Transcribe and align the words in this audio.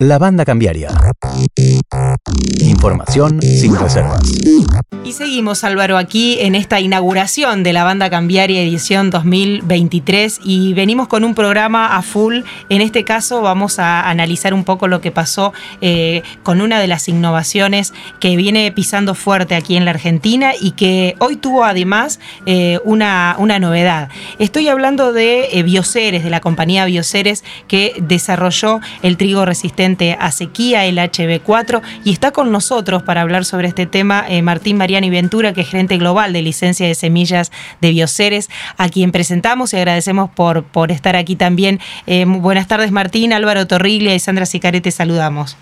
La 0.00 0.18
banda 0.18 0.44
cambiaria. 0.44 0.88
Información 2.58 3.40
sin 3.40 3.76
reservas. 3.76 4.22
Y 5.04 5.12
seguimos, 5.12 5.64
Álvaro, 5.64 5.98
aquí 5.98 6.38
en 6.40 6.54
esta 6.54 6.80
inauguración 6.80 7.62
de 7.62 7.74
la 7.74 7.84
banda 7.84 8.08
cambiaria 8.08 8.62
edición 8.62 9.10
2023 9.10 10.40
y 10.42 10.72
venimos 10.72 11.08
con 11.08 11.24
un 11.24 11.34
programa 11.34 11.94
a 11.94 12.00
full. 12.00 12.40
En 12.70 12.80
este 12.80 13.04
caso 13.04 13.42
vamos 13.42 13.78
a 13.78 14.08
analizar 14.08 14.54
un 14.54 14.64
poco 14.64 14.88
lo 14.88 15.02
que 15.02 15.10
pasó 15.12 15.52
eh, 15.82 16.22
con 16.42 16.62
una 16.62 16.80
de 16.80 16.86
las 16.86 17.06
innovaciones 17.10 17.92
que 18.18 18.34
viene 18.36 18.72
pisando 18.72 19.14
fuerte 19.14 19.54
aquí 19.54 19.76
en 19.76 19.84
la 19.84 19.90
Argentina 19.90 20.52
y 20.58 20.70
que 20.70 21.16
hoy 21.18 21.36
tuvo 21.36 21.64
además 21.64 22.18
eh, 22.46 22.78
una, 22.84 23.36
una 23.38 23.58
novedad. 23.58 24.08
Estoy 24.38 24.68
hablando 24.68 25.12
de 25.12 25.50
eh, 25.52 25.62
Bioceres, 25.64 26.24
de 26.24 26.30
la 26.30 26.40
compañía 26.40 26.86
Bioceres 26.86 27.44
que 27.68 27.94
desarrolló 27.98 28.80
el 29.02 29.18
trigo 29.18 29.44
resistente 29.44 30.16
a 30.18 30.32
sequía, 30.32 30.86
el 30.86 30.96
HB4, 30.96 31.82
y 32.04 32.12
está 32.12 32.30
con 32.30 32.50
nosotros 32.50 33.02
para 33.02 33.20
hablar 33.20 33.44
sobre 33.44 33.68
este 33.68 33.84
tema 33.84 34.24
Martín 34.42 34.78
María 34.78 34.94
Ventura, 35.10 35.52
que 35.52 35.62
es 35.62 35.68
gerente 35.68 35.96
global 35.98 36.32
de 36.32 36.42
licencia 36.42 36.86
de 36.86 36.94
semillas 36.94 37.52
de 37.80 37.90
Bioceres, 37.90 38.50
a 38.78 38.88
quien 38.88 39.12
presentamos 39.12 39.72
y 39.72 39.76
agradecemos 39.76 40.30
por, 40.30 40.64
por 40.64 40.90
estar 40.90 41.16
aquí 41.16 41.36
también. 41.36 41.78
Eh, 42.06 42.24
buenas 42.26 42.68
tardes, 42.68 42.90
Martín, 42.92 43.32
Álvaro 43.32 43.66
Torriglia 43.66 44.14
y 44.14 44.18
Sandra 44.18 44.46
Sicarete, 44.46 44.90
saludamos. 44.90 45.56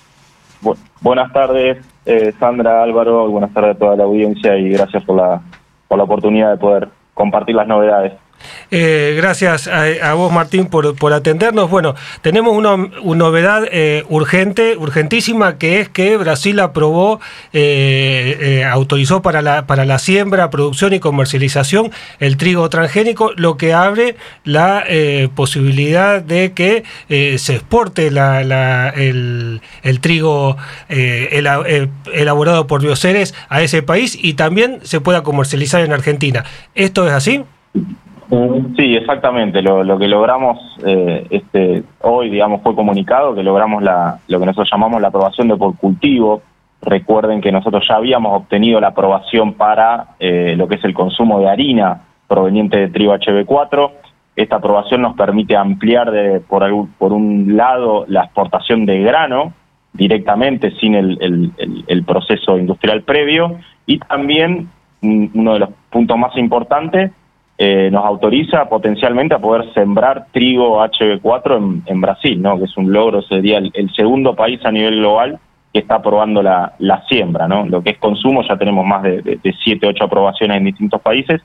buenas 1.01 1.33
tardes, 1.33 1.79
eh, 2.07 2.33
Sandra, 2.39 2.83
Álvaro, 2.83 3.29
buenas 3.29 3.53
tardes 3.53 3.77
a 3.77 3.79
toda 3.79 3.97
la 3.97 4.05
audiencia 4.05 4.57
y 4.57 4.71
gracias 4.71 5.05
por 5.05 5.17
la, 5.17 5.41
por 5.89 5.99
la 5.99 6.05
oportunidad 6.05 6.51
de 6.51 6.57
poder 6.57 6.89
compartir 7.15 7.55
las 7.55 7.67
novedades. 7.67 8.13
Eh, 8.71 9.15
gracias 9.17 9.69
a, 9.69 10.15
vos, 10.15 10.33
Martín, 10.33 10.67
por, 10.67 11.13
atendernos. 11.13 11.71
Bueno, 11.71 11.95
tenemos 12.23 12.57
una, 12.57 12.77
novedad 12.77 13.65
eh, 13.71 14.05
urgente, 14.09 14.77
urgentísima, 14.77 15.59
que 15.59 15.81
es 15.81 15.89
que 15.89 16.17
Brasil 16.17 16.59
aprobó, 16.61 17.21
eh, 17.53 18.67
autorizó 18.71 19.23
para 19.23 19.43
la, 19.43 19.67
para 19.67 19.84
la 19.84 19.99
siembra, 19.99 20.51
producción 20.51 20.93
y 20.93 21.01
comercialización 21.01 21.93
el 22.19 22.37
trigo 22.37 22.69
transgénico, 22.71 23.33
lo 23.37 23.57
que 23.57 23.75
abre 23.75 24.17
la 24.45 24.84
posibilidad 25.34 26.23
de 26.23 26.53
que 26.53 26.84
se 27.39 27.55
exporte 27.55 28.06
el, 28.09 29.61
trigo 30.01 30.56
elaborado 30.89 32.67
por 32.67 32.83
Bioceres 32.83 33.34
a 33.49 33.62
ese 33.62 33.83
país 33.83 34.19
y 34.21 34.34
también 34.34 34.81
se 34.83 35.01
pueda 35.01 35.23
comercializar 35.23 35.83
en 35.83 35.93
Argentina. 35.93 36.45
¿Esto 36.75 37.06
es 37.06 37.12
así? 37.12 37.45
Sí, 38.77 38.97
exactamente. 38.97 39.61
Lo, 39.61 39.98
que 39.98 40.08
logramos 40.08 40.58
eh, 40.86 41.27
este, 41.28 41.83
hoy, 42.00 42.30
digamos, 42.30 42.62
fue 42.62 42.75
comunicado 42.75 43.34
que 43.34 43.42
logramos 43.42 43.83
la, 43.83 44.20
lo 44.27 44.41
que 44.41 44.47
nosotros 44.47 44.70
llamamos 44.72 45.02
la 45.02 45.08
aprobación 45.08 45.48
de 45.48 45.56
por 45.56 45.77
cultivo. 45.77 46.41
Recuerden 46.80 47.42
que 47.42 47.53
nosotros 47.53 47.84
ya 47.86 47.97
habíamos 47.97 48.34
obtenido 48.34 48.80
la 48.80 48.88
aprobación 48.88 49.53
para 49.53 50.14
eh, 50.19 50.55
lo 50.56 50.66
que 50.66 50.77
es 50.77 50.84
el 50.84 50.94
consumo 50.94 51.41
de 51.41 51.50
harina 51.50 52.00
proveniente 52.27 52.78
de 52.78 52.88
trigo 52.88 53.14
HB4. 53.14 53.91
Esta 54.34 54.56
aprobación 54.56 55.03
nos 55.03 55.14
permite 55.14 55.55
ampliar 55.55 56.10
de, 56.10 56.41
por, 56.41 56.64
por 56.97 57.12
un 57.12 57.55
lado 57.55 58.06
la 58.08 58.25
exportación 58.25 58.86
de 58.86 58.98
grano 59.00 59.53
directamente 59.92 60.70
sin 60.80 60.94
el, 60.94 61.53
el 61.86 62.05
proceso 62.05 62.56
industrial 62.56 63.03
previo 63.03 63.58
y 63.84 63.98
también 63.98 64.70
uno 65.03 65.53
de 65.53 65.58
los 65.58 65.69
puntos 65.91 66.16
más 66.16 66.34
importantes 66.38 67.12
eh, 67.58 67.91
nos 67.91 68.05
autoriza 68.05 68.69
potencialmente 68.69 69.34
a 69.34 69.39
poder 69.39 69.72
sembrar 69.75 70.27
trigo 70.33 70.83
HB4 70.84 71.83
en, 71.86 72.00
Brasil, 72.00 72.41
¿no? 72.41 72.59
que 72.59 72.64
es 72.64 72.77
un 72.77 72.92
logro, 72.92 73.22
sería 73.22 73.59
el, 73.59 73.91
segundo 73.94 74.34
país 74.34 74.61
a 74.64 74.72
nivel 74.72 74.97
global 74.97 75.39
que 75.72 75.81
está 75.81 75.97
aprobando 75.97 76.42
la, 76.42 76.75
siembra. 77.09 77.47
¿no? 77.47 77.67
Lo 77.67 77.83
que 77.83 77.91
es 77.91 77.98
consumo 77.98 78.42
ya 78.48 78.56
tenemos 78.56 78.84
más 78.84 79.03
de, 79.03 79.22
de, 79.22 79.55
7, 79.64 79.86
8 79.86 80.05
aprobaciones 80.05 80.56
en 80.56 80.64
distintos 80.64 81.00
países, 81.00 81.41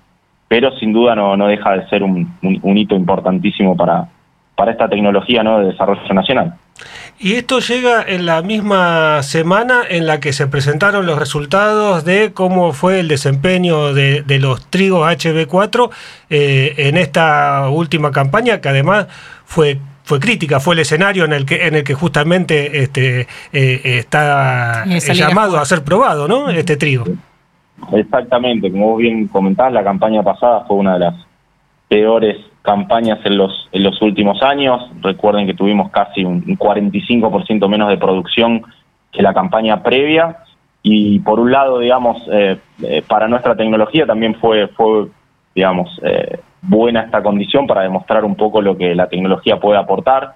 pero 0.47 0.72
sin 0.77 0.93
duda 0.93 1.15
no, 1.15 1.36
no 1.37 1.48
deja 1.48 1.77
de 1.77 1.87
ser 1.89 2.04
un, 2.04 2.33
un 2.42 2.77
hito 2.77 2.95
importantísimo 2.95 3.76
para, 3.76 4.08
para 4.55 4.71
esta 4.71 4.89
tecnología 4.89 5.43
¿no? 5.43 5.59
de 5.59 5.67
desarrollo 5.67 6.14
nacional. 6.14 6.55
Y 7.20 7.33
esto 7.33 7.60
llega 7.60 8.04
en 8.08 8.26
la 8.26 8.42
misma 8.42 9.23
semana 9.23 9.82
en 9.89 10.05
la 10.05 10.20
que 10.20 10.33
se 10.33 10.48
presentaron 10.48 11.05
los 11.05 11.17
resultados 11.17 12.05
de 12.05 12.32
cómo 12.33 12.73
fue 12.73 12.99
el 12.99 13.08
desempeño 13.08 13.93
de, 13.93 14.23
los 14.39 14.67
trigos 14.67 15.08
HB4 15.08 15.89
eh, 16.30 16.73
en 16.77 16.98
esta 16.98 17.70
última 17.70 18.11
campaña, 18.11 18.61
que 18.61 18.70
además 18.70 19.08
fue 19.45 19.80
fue 20.04 20.21
crítica, 20.21 20.61
fue 20.61 20.76
el 20.76 20.80
escenario 20.80 21.26
en 21.26 21.33
el 21.33 21.45
que 21.45 21.67
en 21.67 21.76
el 21.76 21.83
que 21.83 21.93
justamente 21.93 22.82
este 22.82 23.27
eh, 23.52 23.82
está 23.83 24.86
llamado 24.86 25.59
a 25.59 25.65
ser 25.65 25.83
probado, 25.83 26.30
¿no? 26.30 26.49
Este 26.49 26.77
trigo. 26.77 27.04
Exactamente, 27.92 28.71
como 28.71 28.92
vos 28.92 28.99
bien 28.99 29.27
comentás, 29.27 29.73
la 29.73 29.83
campaña 29.83 30.23
pasada 30.23 30.64
fue 30.65 30.77
una 30.77 30.94
de 30.94 30.99
las 30.99 31.15
peores 31.89 32.38
campañas 32.67 33.20
en 33.23 33.38
los, 33.38 33.70
en 33.72 33.82
los 33.82 34.02
últimos 34.02 34.44
años. 34.44 34.92
Recuerden 35.02 35.48
que 35.48 35.54
tuvimos 35.54 35.89
casi 35.89 36.26
un 36.26 36.44
45% 36.44 37.70
menos 37.70 37.88
de 37.88 37.98
producción 37.98 38.61
que 39.10 39.22
la 39.22 39.33
campaña 39.33 39.82
previa. 39.82 40.39
Y 40.83 41.20
por 41.20 41.39
un 41.39 41.50
lado, 41.50 41.80
digamos, 41.80 42.17
eh, 42.30 42.58
eh, 42.83 43.02
para 43.08 43.30
nuestra 43.30 43.56
tecnología 43.56 44.06
también 44.06 44.36
fue, 44.36 44.67
fue 44.67 45.08
digamos, 45.56 45.89
eh, 46.04 46.39
buena 46.61 47.04
esta 47.04 47.23
condición 47.23 47.67
para 47.67 47.83
demostrar 47.83 48.26
un 48.26 48.36
poco 48.36 48.61
lo 48.61 48.77
que 48.77 48.94
la 48.94 49.08
tecnología 49.08 49.58
puede 49.61 49.80
aportar. 49.80 50.33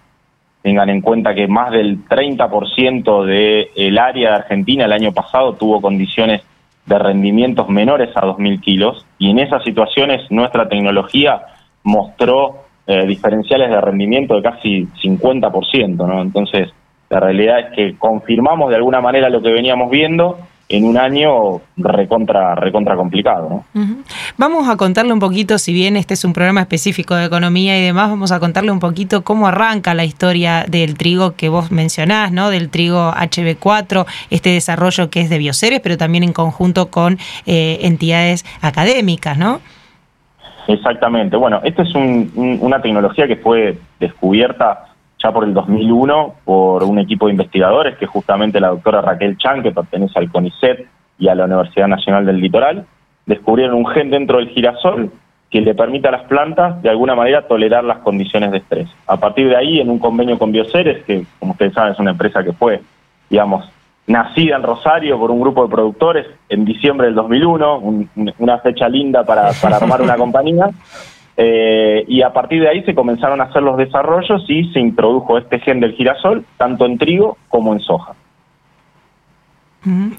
Tengan 0.62 0.90
en 0.90 1.02
cuenta 1.02 1.36
que 1.36 1.50
más 1.50 1.72
del 1.72 2.06
30% 2.06 3.26
del 3.26 3.98
área 3.98 4.30
de 4.30 4.36
Argentina 4.38 4.86
el 4.86 4.94
año 4.94 5.12
pasado 5.12 5.56
tuvo 5.56 5.82
condiciones 5.82 6.44
de 6.86 6.98
rendimientos 6.98 7.68
menores 7.68 8.10
a 8.16 8.22
2.000 8.22 8.62
kilos 8.62 9.06
y 9.20 9.32
en 9.32 9.40
esas 9.40 9.64
situaciones 9.66 10.22
nuestra 10.32 10.70
tecnología 10.70 11.42
mostró 11.84 12.64
eh, 12.88 13.06
diferenciales 13.06 13.70
de 13.70 13.80
rendimiento 13.82 14.36
de 14.36 14.42
casi 14.42 14.88
50%, 15.04 15.96
¿no? 15.96 16.22
Entonces, 16.22 16.70
la 17.10 17.20
realidad 17.20 17.60
es 17.60 17.76
que 17.76 17.98
confirmamos 17.98 18.70
de 18.70 18.78
alguna 18.78 19.02
manera 19.02 19.30
lo 19.30 19.42
que 19.42 19.52
veníamos 19.52 19.90
viendo 19.90 20.38
en 20.72 20.86
un 20.86 20.98
año 20.98 21.62
recontra, 21.76 22.56
recontra 22.56 22.96
complicado. 22.96 23.66
¿no? 23.74 23.96
Vamos 24.38 24.70
a 24.70 24.78
contarle 24.78 25.12
un 25.12 25.20
poquito, 25.20 25.58
si 25.58 25.74
bien 25.74 25.98
este 25.98 26.14
es 26.14 26.24
un 26.24 26.32
programa 26.32 26.62
específico 26.62 27.14
de 27.14 27.26
economía 27.26 27.78
y 27.78 27.84
demás, 27.84 28.10
vamos 28.10 28.32
a 28.32 28.40
contarle 28.40 28.72
un 28.72 28.80
poquito 28.80 29.24
cómo 29.24 29.48
arranca 29.48 29.94
la 29.94 30.06
historia 30.06 30.66
del 30.68 30.96
trigo 30.96 31.36
que 31.36 31.50
vos 31.50 31.72
mencionás, 31.72 32.32
¿no? 32.32 32.50
del 32.50 32.70
trigo 32.70 33.12
HB4, 33.12 34.06
este 34.30 34.52
desarrollo 34.52 35.10
que 35.10 35.22
es 35.22 35.30
de 35.30 35.38
Bioceres, 35.38 35.82
pero 35.82 35.98
también 35.98 36.24
en 36.24 36.32
conjunto 36.32 36.88
con 36.88 37.20
eh, 37.46 37.80
entidades 37.82 38.46
académicas, 38.62 39.38
¿no? 39.38 39.60
Exactamente. 40.68 41.38
Bueno, 41.38 41.62
esta 41.64 41.84
es 41.84 41.94
una 41.96 42.82
tecnología 42.82 43.28
que 43.28 43.38
fue 43.38 43.78
descubierta 44.00 44.86
ya 45.22 45.32
por 45.32 45.44
el 45.44 45.54
2001 45.54 46.36
por 46.44 46.84
un 46.84 47.00
equipo 47.00 47.28
de 47.28 47.34
investigadores, 47.34 47.98
que 47.98 48.06
justamente 48.06 48.60
la 48.60 48.70
doctora 48.70 49.02
Raquel 49.02 49.38
Chan, 49.38 49.62
que 49.62 49.72
pertenece 49.72 50.18
al 50.18 50.32
CONICET 50.32 50.88
y 51.20 51.28
a 51.28 51.36
la 51.36 51.46
Universidad 51.46 51.88
Nacional 51.88 52.26
del 52.26 52.40
Litoral. 52.40 52.86
Descubrieron 53.26 53.76
un 53.76 53.88
gen 53.88 54.10
dentro 54.10 54.40
del 54.40 54.50
girasol 54.50 55.12
que 55.52 55.62
le 55.62 55.76
permite 55.76 56.08
a 56.08 56.12
las 56.12 56.24
plantas 56.24 56.82
de 56.82 56.90
alguna 56.90 57.14
manera 57.14 57.48
tolerar 57.48 57.84
las 57.84 58.00
condiciones 58.00 58.52
de 58.52 58.60
estrés. 58.60 58.90
A 59.06 59.18
partir 59.18 59.50
de 59.50 59.58
ahí, 59.58 59.80
en 59.80 59.90
un 59.90 60.00
convenio 60.00 60.40
con 60.40 60.52
Bioceres, 60.52 61.04
que 61.04 61.26
como 61.40 61.52
ustedes 61.52 61.74
saben 61.74 61.92
es 61.92 62.00
una 62.00 62.12
empresa 62.12 62.44
que 62.44 62.54
fue, 62.54 62.82
digamos, 63.30 63.70
nacida 64.08 64.58
en 64.58 64.64
Rosario 64.64 65.18
por 65.18 65.32
un 65.32 65.42
grupo 65.42 65.64
de 65.64 65.70
productores 65.70 66.28
en 66.50 66.66
diciembre 66.66 67.08
del 67.08 67.16
2001, 67.16 68.08
una 68.40 68.58
fecha 68.60 68.90
linda 68.90 69.24
para, 69.24 69.52
para 69.62 69.78
armar 69.78 70.02
una 70.02 70.16
compañía. 70.18 70.70
Eh, 71.38 72.04
y 72.08 72.22
a 72.22 72.34
partir 72.34 72.62
de 72.62 72.70
ahí 72.70 72.84
se 72.84 72.94
comenzaron 72.94 73.40
a 73.42 73.46
hacer 73.46 73.64
los 73.64 73.78
desarrollos 73.78 74.44
y 74.48 74.66
se 74.74 74.80
introdujo 74.80 75.38
este 75.38 75.60
gen 75.60 75.80
del 75.80 75.94
girasol 75.94 76.46
tanto 76.58 76.86
en 76.86 76.98
trigo 76.98 77.38
como 77.48 77.74
en 77.74 77.80
soja. 77.80 78.14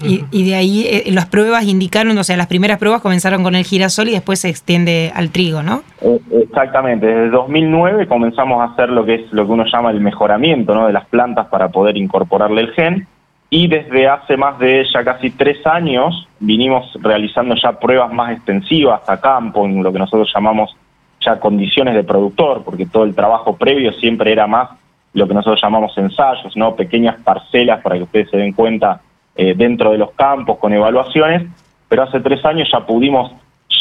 y, 0.00 0.44
de 0.44 0.54
ahí 0.56 0.86
eh, 0.86 1.12
las 1.12 1.26
pruebas 1.26 1.64
indicaron, 1.64 2.16
o 2.18 2.24
sea, 2.24 2.36
las 2.36 2.48
primeras 2.48 2.78
pruebas 2.78 3.02
comenzaron 3.02 3.44
con 3.44 3.54
el 3.54 3.64
girasol 3.64 4.08
y 4.08 4.12
después 4.12 4.40
se 4.40 4.48
extiende 4.48 5.12
al 5.14 5.30
trigo, 5.30 5.62
¿no? 5.62 5.82
Eh, 6.00 6.18
exactamente, 6.42 7.06
desde 7.06 7.30
2009 7.30 8.08
comenzamos 8.08 8.60
a 8.60 8.72
hacer 8.72 8.88
lo 8.88 9.04
que 9.04 9.14
es 9.16 9.32
lo 9.32 9.46
que 9.46 9.52
uno 9.52 9.64
llama 9.70 9.90
el 9.90 10.00
mejoramiento 10.00 10.74
¿no? 10.74 10.86
de 10.86 10.92
las 10.94 11.06
plantas 11.06 11.46
para 11.48 11.68
poder 11.68 11.96
incorporarle 11.98 12.62
el 12.62 12.72
gen 12.72 13.06
y 13.54 13.66
desde 13.66 14.08
hace 14.08 14.38
más 14.38 14.58
de 14.58 14.82
ya 14.90 15.04
casi 15.04 15.28
tres 15.28 15.58
años 15.66 16.26
vinimos 16.40 16.90
realizando 17.02 17.54
ya 17.54 17.78
pruebas 17.78 18.10
más 18.10 18.32
extensivas 18.32 19.06
a 19.06 19.20
campo, 19.20 19.66
en 19.66 19.82
lo 19.82 19.92
que 19.92 19.98
nosotros 19.98 20.32
llamamos 20.34 20.74
ya 21.20 21.38
condiciones 21.38 21.94
de 21.94 22.02
productor, 22.02 22.64
porque 22.64 22.86
todo 22.86 23.04
el 23.04 23.14
trabajo 23.14 23.54
previo 23.54 23.92
siempre 23.92 24.32
era 24.32 24.46
más 24.46 24.70
lo 25.12 25.28
que 25.28 25.34
nosotros 25.34 25.60
llamamos 25.62 25.92
ensayos, 25.98 26.56
¿no? 26.56 26.74
pequeñas 26.74 27.16
parcelas 27.22 27.82
para 27.82 27.96
que 27.96 28.04
ustedes 28.04 28.30
se 28.30 28.38
den 28.38 28.54
cuenta 28.54 29.02
eh, 29.36 29.52
dentro 29.54 29.92
de 29.92 29.98
los 29.98 30.12
campos 30.12 30.56
con 30.56 30.72
evaluaciones, 30.72 31.42
pero 31.90 32.04
hace 32.04 32.20
tres 32.20 32.42
años 32.46 32.70
ya 32.72 32.86
pudimos 32.86 33.32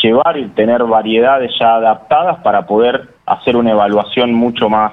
llevar 0.04 0.38
y 0.38 0.50
tener 0.50 0.84
variedades 0.84 1.54
ya 1.58 1.76
adaptadas 1.76 2.40
para 2.40 2.66
poder 2.66 3.08
hacer 3.26 3.56
una 3.56 3.72
evaluación 3.72 4.34
mucho 4.34 4.68
más 4.68 4.92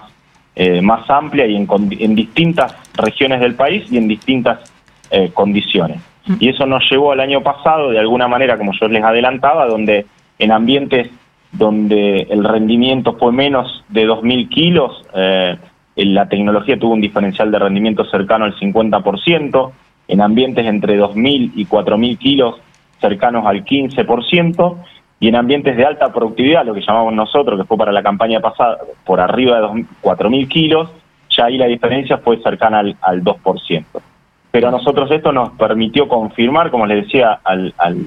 eh, 0.61 0.83
más 0.83 1.09
amplia 1.09 1.47
y 1.47 1.55
en, 1.55 1.69
en, 2.01 2.17
distintas 2.17 2.75
regiones 2.95 3.39
del 3.39 3.55
país 3.55 3.87
y 3.93 3.97
en 3.97 4.09
distintas 4.09 4.68
eh, 5.11 5.31
condiciones. 5.33 6.01
Mm. 6.27 6.35
Y 6.41 6.49
eso 6.51 6.67
nos 6.67 6.89
llevó 6.91 7.13
al 7.13 7.21
año 7.21 7.43
pasado, 7.43 7.91
de 7.91 7.99
alguna 7.99 8.29
manera, 8.29 8.57
como 8.57 8.73
yo 8.79 8.89
les 8.89 9.03
adelantaba, 9.03 9.67
donde 9.67 10.07
en 10.39 10.53
ambientes 10.53 11.11
donde 11.53 12.27
el 12.31 12.45
rendimiento 12.45 13.15
fue 13.15 13.33
menos 13.33 13.85
de 13.89 14.07
2.000 14.07 14.49
kilos, 14.49 15.05
eh, 15.15 15.57
la 15.97 16.29
tecnología 16.29 16.79
tuvo 16.79 16.93
un 16.93 17.01
diferencial 17.01 17.51
de 17.51 17.59
rendimiento 17.59 18.05
cercano 18.05 18.45
al 18.45 18.55
50%, 18.55 19.73
en 20.09 20.21
ambientes 20.21 20.67
entre 20.67 20.99
2.000 20.99 21.53
y 21.57 21.67
4.000 21.67 22.19
kilos 22.19 22.57
cercanos 23.01 23.47
al 23.47 23.65
15%, 23.65 24.77
y 25.21 25.29
en 25.29 25.35
ambientes 25.35 25.77
de 25.77 25.85
alta 25.85 26.13
productividad, 26.13 26.65
lo 26.65 26.75
que 26.75 26.83
llamamos 26.87 27.13
nosotros, 27.13 27.59
que 27.59 27.67
fue 27.67 27.77
para 27.77 27.93
la 27.93 28.03
campaña 28.03 28.41
pasada, 28.41 28.79
por 29.05 29.21
arriba 29.21 29.61
de 29.61 29.67
4.000 30.03 30.49
kilos, 30.49 30.91
ya 31.31 31.47
ahí 31.47 31.59
la 31.59 31.67
diferencia 31.67 32.19
fue 32.19 32.41
cercana 32.43 32.81
al, 32.81 32.97
al 33.01 33.25
2%. 33.25 33.85
Pero 34.51 34.69
a 34.69 34.71
nosotros 34.71 35.11
esto 35.11 35.33
nos 35.33 35.51
permitió 35.51 36.09
confirmar, 36.09 36.71
como 36.71 36.87
les 36.87 37.05
decía 37.05 37.41
al, 37.45 37.75
al, 37.79 38.07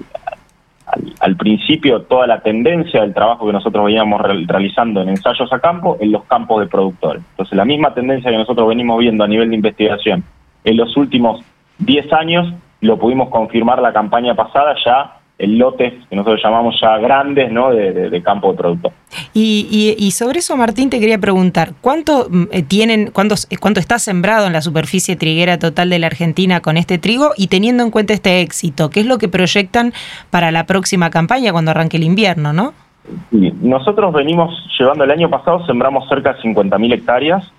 al, 1.20 1.36
principio, 1.36 2.02
toda 2.02 2.26
la 2.28 2.42
tendencia 2.42 3.02
del 3.02 3.14
trabajo 3.14 3.46
que 3.46 3.54
nosotros 3.54 3.86
veníamos 3.86 4.22
realizando 4.22 5.02
en 5.02 5.10
ensayos 5.10 5.52
a 5.54 5.60
campo 5.60 5.98
en 6.00 6.12
los 6.12 6.24
campos 6.26 6.62
de 6.62 6.68
productores. 6.68 7.24
Entonces, 7.32 7.56
la 7.56 7.66
misma 7.66 7.94
tendencia 7.94 8.32
que 8.32 8.38
nosotros 8.38 8.68
venimos 8.68 9.00
viendo 9.00 9.24
a 9.24 9.28
nivel 9.28 9.50
de 9.50 9.56
investigación 9.56 10.24
en 10.64 10.78
los 10.78 10.98
últimos 10.98 11.44
10 11.80 12.14
años, 12.14 12.54
lo 12.82 12.98
pudimos 12.98 13.30
confirmar 13.30 13.82
la 13.82 13.94
campaña 13.94 14.34
pasada 14.34 14.76
ya 14.84 15.21
lotes 15.48 15.94
que 16.10 16.16
nosotros 16.16 16.42
llamamos 16.44 16.76
ya 16.82 16.98
grandes 16.98 17.52
¿no? 17.52 17.72
de, 17.72 18.22
campo 18.24 18.52
de 18.52 18.58
producto. 18.58 18.92
Y, 19.34 20.12
sobre 20.12 20.40
eso, 20.40 20.56
Martín, 20.58 20.90
te 20.90 21.00
quería 21.00 21.18
preguntar, 21.18 21.74
¿cuánto 21.82 22.28
mm, 22.30 22.44
eh, 22.52 22.64
tienen, 22.64 23.12
cuánto, 23.12 23.36
cuánto 23.60 23.80
está 23.80 24.00
sembrado 24.00 24.48
en 24.48 24.54
la 24.54 24.62
superficie 24.62 25.16
triguera 25.16 25.58
total 25.60 25.90
de 25.90 26.00
la 26.00 26.08
Argentina 26.08 26.62
con 26.62 26.78
este 26.78 26.98
trigo? 26.98 27.32
Y 27.38 27.48
teniendo 27.48 27.84
en 27.84 27.92
cuenta 27.92 28.14
este 28.14 28.42
éxito, 28.42 28.90
¿qué 28.90 29.02
es 29.02 29.06
lo 29.06 29.18
que 29.18 29.30
proyectan 29.30 29.94
para 30.30 30.52
la 30.52 30.66
próxima 30.66 31.10
campaña 31.10 31.52
cuando 31.52 31.72
arranque 31.72 31.98
el 31.98 32.04
invierno, 32.04 32.54
no? 32.54 32.74
nosotros 33.32 34.14
venimos 34.14 34.54
llevando 34.78 35.04
el 35.04 35.12
año 35.12 35.30
pasado, 35.30 35.66
sembramos 35.66 36.08
cerca 36.08 36.34
de 36.34 36.40
50.000 36.42 36.94
hectáreas, 36.94 37.52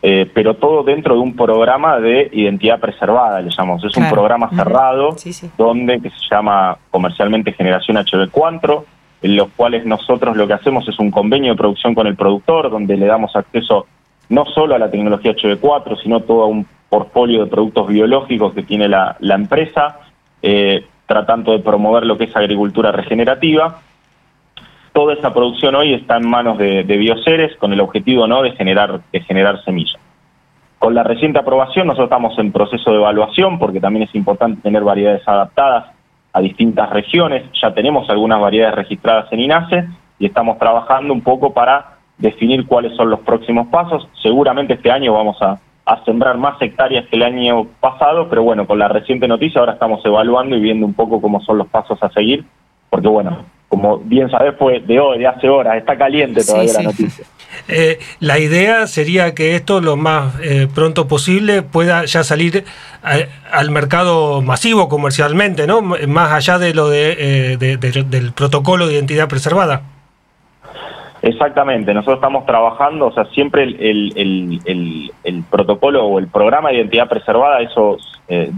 eh, 0.00 0.30
pero 0.32 0.54
todo 0.54 0.84
dentro 0.84 1.14
de 1.14 1.20
un 1.20 1.34
programa 1.34 1.98
de 1.98 2.30
identidad 2.32 2.78
preservada, 2.78 3.40
le 3.40 3.50
llamamos. 3.50 3.84
Es 3.84 3.96
un 3.96 4.08
programa 4.08 4.48
cerrado 4.50 5.16
donde 5.56 6.00
que 6.00 6.10
se 6.10 6.28
llama 6.30 6.78
comercialmente 6.90 7.52
Generación 7.52 7.96
HB4, 7.96 8.84
en 9.22 9.36
los 9.36 9.48
cuales 9.56 9.84
nosotros 9.84 10.36
lo 10.36 10.46
que 10.46 10.52
hacemos 10.52 10.88
es 10.88 10.98
un 11.00 11.10
convenio 11.10 11.52
de 11.52 11.58
producción 11.58 11.94
con 11.94 12.06
el 12.06 12.14
productor, 12.14 12.70
donde 12.70 12.96
le 12.96 13.06
damos 13.06 13.34
acceso 13.34 13.86
no 14.28 14.44
solo 14.46 14.74
a 14.74 14.78
la 14.78 14.90
tecnología 14.90 15.34
HB4, 15.34 16.00
sino 16.02 16.20
todo 16.20 16.46
un 16.46 16.66
portfolio 16.88 17.44
de 17.44 17.50
productos 17.50 17.88
biológicos 17.88 18.54
que 18.54 18.62
tiene 18.62 18.88
la, 18.88 19.16
empresa, 19.20 19.98
eh, 20.42 20.84
tratando 21.06 21.52
de 21.52 21.58
promover 21.58 22.06
lo 22.06 22.16
que 22.16 22.24
es 22.24 22.36
agricultura 22.36 22.92
regenerativa 22.92 23.80
toda 24.98 25.14
esa 25.14 25.32
producción 25.32 25.76
hoy 25.76 25.94
está 25.94 26.16
en 26.16 26.28
manos 26.28 26.58
de, 26.58 26.82
de 26.82 26.96
bioseres 26.96 27.56
con 27.58 27.72
el 27.72 27.78
objetivo 27.80 28.26
no 28.26 28.42
de 28.42 28.50
generar, 28.56 29.00
de 29.12 29.20
generar 29.20 29.62
semillas. 29.62 29.94
Con 30.80 30.92
la 30.92 31.04
reciente 31.04 31.38
aprobación 31.38 31.86
nosotros 31.86 32.06
estamos 32.06 32.36
en 32.36 32.50
proceso 32.50 32.90
de 32.90 32.96
evaluación 32.96 33.60
porque 33.60 33.78
también 33.78 34.08
es 34.08 34.14
importante 34.16 34.60
tener 34.60 34.82
variedades 34.82 35.22
adaptadas 35.28 35.94
a 36.32 36.40
distintas 36.40 36.90
regiones. 36.90 37.44
Ya 37.62 37.72
tenemos 37.72 38.10
algunas 38.10 38.40
variedades 38.40 38.74
registradas 38.74 39.32
en 39.32 39.38
INASE 39.38 39.84
y 40.18 40.26
estamos 40.26 40.58
trabajando 40.58 41.12
un 41.12 41.20
poco 41.20 41.52
para 41.52 41.98
definir 42.16 42.66
cuáles 42.66 42.96
son 42.96 43.08
los 43.08 43.20
próximos 43.20 43.68
pasos. 43.68 44.08
Seguramente 44.20 44.74
este 44.74 44.90
año 44.90 45.12
vamos 45.12 45.40
a 45.40 45.60
sembrar 46.06 46.38
más 46.38 46.60
hectáreas 46.60 47.06
que 47.06 47.14
el 47.14 47.22
año 47.22 47.66
pasado, 47.78 48.28
pero 48.28 48.42
bueno, 48.42 48.66
con 48.66 48.80
la 48.80 48.88
reciente 48.88 49.28
noticia 49.28 49.60
ahora 49.60 49.74
estamos 49.74 50.04
evaluando 50.04 50.56
y 50.56 50.60
viendo 50.60 50.84
un 50.84 50.94
poco 50.94 51.20
cómo 51.20 51.40
son 51.42 51.58
los 51.58 51.68
pasos 51.68 52.02
a 52.02 52.10
seguir, 52.10 52.44
porque 52.90 53.06
bueno, 53.06 53.44
como 53.68 53.98
bien 53.98 54.30
sabés, 54.30 54.54
fue 54.58 54.80
de 54.80 54.98
hoy, 54.98 55.18
de 55.18 55.26
hace 55.26 55.48
horas, 55.48 55.76
está 55.76 55.96
caliente 55.96 56.44
todavía 56.44 56.72
la 56.74 56.82
noticia. 56.82 57.24
Eh, 57.66 57.98
la 58.20 58.38
idea 58.38 58.86
sería 58.86 59.34
que 59.34 59.54
esto 59.54 59.80
lo 59.80 59.96
más 59.96 60.38
eh, 60.40 60.68
pronto 60.72 61.08
posible 61.08 61.62
pueda 61.62 62.04
ya 62.04 62.22
salir 62.22 62.64
al 63.02 63.70
mercado 63.70 64.42
masivo 64.42 64.88
comercialmente, 64.88 65.66
¿no? 65.66 65.82
Más 65.82 66.32
allá 66.32 66.58
de 66.58 66.72
lo 66.72 66.88
de, 66.88 67.16
eh, 67.18 67.56
del 67.56 68.32
protocolo 68.32 68.86
de 68.86 68.94
identidad 68.94 69.28
preservada. 69.28 69.82
Exactamente, 71.20 71.92
nosotros 71.92 72.18
estamos 72.18 72.46
trabajando, 72.46 73.08
o 73.08 73.12
sea, 73.12 73.24
siempre 73.26 73.64
el, 73.64 74.12
el, 74.14 75.12
el, 75.24 75.42
protocolo 75.50 76.04
o 76.04 76.18
el 76.18 76.28
programa 76.28 76.68
de 76.68 76.76
identidad 76.76 77.08
preservada, 77.08 77.60
eso 77.60 77.96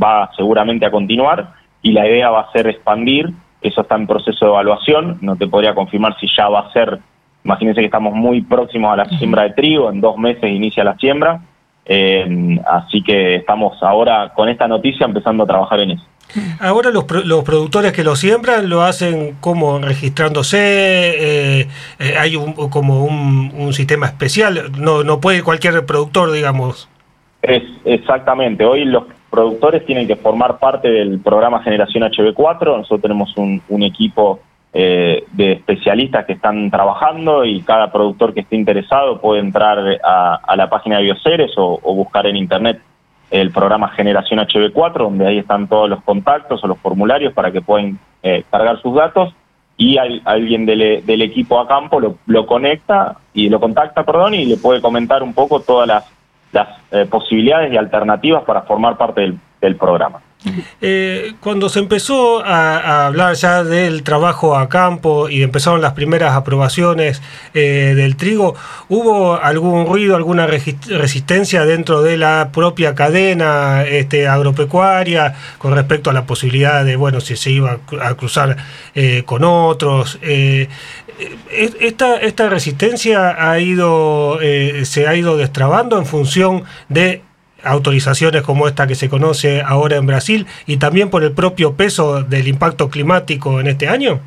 va 0.00 0.30
seguramente 0.36 0.84
a 0.84 0.90
continuar 0.90 1.54
y 1.80 1.92
la 1.92 2.06
idea 2.06 2.30
va 2.30 2.42
a 2.42 2.52
ser 2.52 2.68
expandir 2.68 3.32
eso 3.60 3.80
está 3.82 3.96
en 3.96 4.06
proceso 4.06 4.44
de 4.44 4.50
evaluación, 4.50 5.18
no 5.20 5.36
te 5.36 5.46
podría 5.46 5.74
confirmar 5.74 6.16
si 6.18 6.26
ya 6.36 6.48
va 6.48 6.60
a 6.60 6.72
ser, 6.72 6.98
imagínense 7.44 7.80
que 7.80 7.86
estamos 7.86 8.14
muy 8.14 8.42
próximos 8.42 8.92
a 8.92 8.96
la 8.96 9.04
siembra 9.06 9.42
de 9.44 9.50
trigo, 9.50 9.90
en 9.90 10.00
dos 10.00 10.16
meses 10.16 10.50
inicia 10.50 10.84
la 10.84 10.96
siembra, 10.96 11.40
eh, 11.84 12.58
así 12.66 13.02
que 13.02 13.36
estamos 13.36 13.82
ahora 13.82 14.32
con 14.34 14.48
esta 14.48 14.68
noticia 14.68 15.06
empezando 15.06 15.44
a 15.44 15.46
trabajar 15.46 15.80
en 15.80 15.92
eso. 15.92 16.04
Ahora 16.60 16.90
los, 16.90 17.04
los 17.26 17.42
productores 17.42 17.92
que 17.92 18.04
lo 18.04 18.14
siembran 18.14 18.68
lo 18.68 18.82
hacen 18.82 19.36
como 19.40 19.78
registrándose, 19.80 20.58
eh, 20.58 21.68
eh, 21.98 22.14
hay 22.18 22.36
un, 22.36 22.52
como 22.52 23.04
un, 23.04 23.52
un, 23.56 23.72
sistema 23.72 24.06
especial, 24.06 24.70
no, 24.78 25.02
no 25.02 25.20
puede 25.20 25.42
cualquier 25.42 25.84
productor, 25.86 26.30
digamos. 26.30 26.88
Es, 27.42 27.62
exactamente, 27.84 28.64
hoy 28.64 28.84
los 28.84 29.04
productores 29.30 29.86
tienen 29.86 30.06
que 30.06 30.16
formar 30.16 30.58
parte 30.58 30.88
del 30.88 31.20
programa 31.20 31.62
Generación 31.62 32.04
HB4. 32.04 32.76
Nosotros 32.76 33.00
tenemos 33.00 33.34
un, 33.36 33.82
equipo 33.82 34.40
eh, 34.72 35.24
de 35.32 35.52
especialistas 35.52 36.26
que 36.26 36.34
están 36.34 36.70
trabajando 36.70 37.44
y 37.44 37.62
cada 37.62 37.92
productor 37.92 38.34
que 38.34 38.40
esté 38.40 38.56
interesado 38.56 39.20
puede 39.20 39.40
entrar 39.40 39.78
a, 40.04 40.56
la 40.56 40.68
página 40.68 40.98
de 40.98 41.04
Bioceres 41.04 41.52
o, 41.56 41.78
buscar 41.94 42.26
en 42.26 42.36
internet 42.36 42.80
el 43.30 43.52
programa 43.52 43.90
Generación 43.90 44.40
HB4, 44.40 44.98
donde 44.98 45.26
ahí 45.26 45.38
están 45.38 45.68
todos 45.68 45.88
los 45.88 46.02
contactos 46.02 46.62
o 46.64 46.66
los 46.66 46.78
formularios 46.78 47.32
para 47.32 47.52
que 47.52 47.60
puedan 47.60 47.98
eh, 48.24 48.42
cargar 48.50 48.82
sus 48.82 48.94
datos 48.94 49.32
y 49.76 49.96
alguien 49.96 50.66
del, 50.66 51.06
del, 51.06 51.22
equipo 51.22 51.58
a 51.58 51.66
campo 51.66 52.00
lo, 52.00 52.16
lo 52.26 52.44
conecta 52.44 53.16
y 53.32 53.48
lo 53.48 53.60
contacta, 53.60 54.04
perdón, 54.04 54.34
y 54.34 54.44
le 54.44 54.58
puede 54.58 54.82
comentar 54.82 55.22
un 55.22 55.32
poco 55.32 55.60
todas 55.60 55.88
las 55.88 56.04
las 56.52 56.68
eh, 56.90 57.06
posibilidades 57.06 57.72
y 57.72 57.76
alternativas 57.76 58.44
para 58.44 58.62
formar 58.62 58.96
parte 58.96 59.20
del, 59.20 59.38
del 59.60 59.76
programa. 59.76 60.20
Eh, 60.80 61.34
cuando 61.40 61.68
se 61.68 61.80
empezó 61.80 62.44
a, 62.44 63.06
hablar 63.06 63.34
ya 63.34 63.62
del 63.62 64.02
trabajo 64.02 64.56
a 64.56 64.68
campo 64.68 65.28
y 65.28 65.42
empezaron 65.42 65.82
las 65.82 65.92
primeras 65.92 66.34
aprobaciones 66.34 67.20
eh, 67.52 67.92
del 67.94 68.16
trigo, 68.16 68.54
¿hubo 68.88 69.36
algún 69.36 69.86
ruido, 69.86 70.16
alguna 70.16 70.46
resistencia 70.46 71.64
dentro 71.66 72.02
de 72.02 72.16
la 72.16 72.50
propia 72.52 72.94
cadena 72.94 73.84
este, 73.84 74.28
agropecuaria 74.28 75.34
con 75.58 75.74
respecto 75.74 76.10
a 76.10 76.12
la 76.12 76.24
posibilidad 76.24 76.84
de, 76.84 76.96
bueno, 76.96 77.20
si 77.20 77.36
se 77.36 77.50
iba 77.50 77.78
a 78.00 78.14
cruzar 78.14 78.56
eh, 78.94 79.22
con 79.26 79.44
otros? 79.44 80.18
esta, 81.80 82.16
esta 82.16 82.48
resistencia 82.48 83.50
ha 83.50 83.58
ido, 83.60 84.38
se 84.84 85.06
ha 85.06 85.14
ido 85.14 85.36
destrabando 85.36 85.98
en 85.98 86.06
función 86.06 86.64
de 86.88 87.22
autorizaciones 87.64 88.42
como 88.42 88.66
esta 88.68 88.86
que 88.86 88.94
se 88.94 89.08
conoce 89.08 89.62
ahora 89.62 89.96
en 89.96 90.06
Brasil 90.06 90.46
y 90.66 90.76
también 90.76 91.10
por 91.10 91.22
el 91.22 91.32
propio 91.32 91.74
peso 91.74 92.22
del 92.22 92.48
impacto 92.48 92.88
climático 92.88 93.60
en 93.60 93.66
este 93.66 93.88
año? 93.88 94.20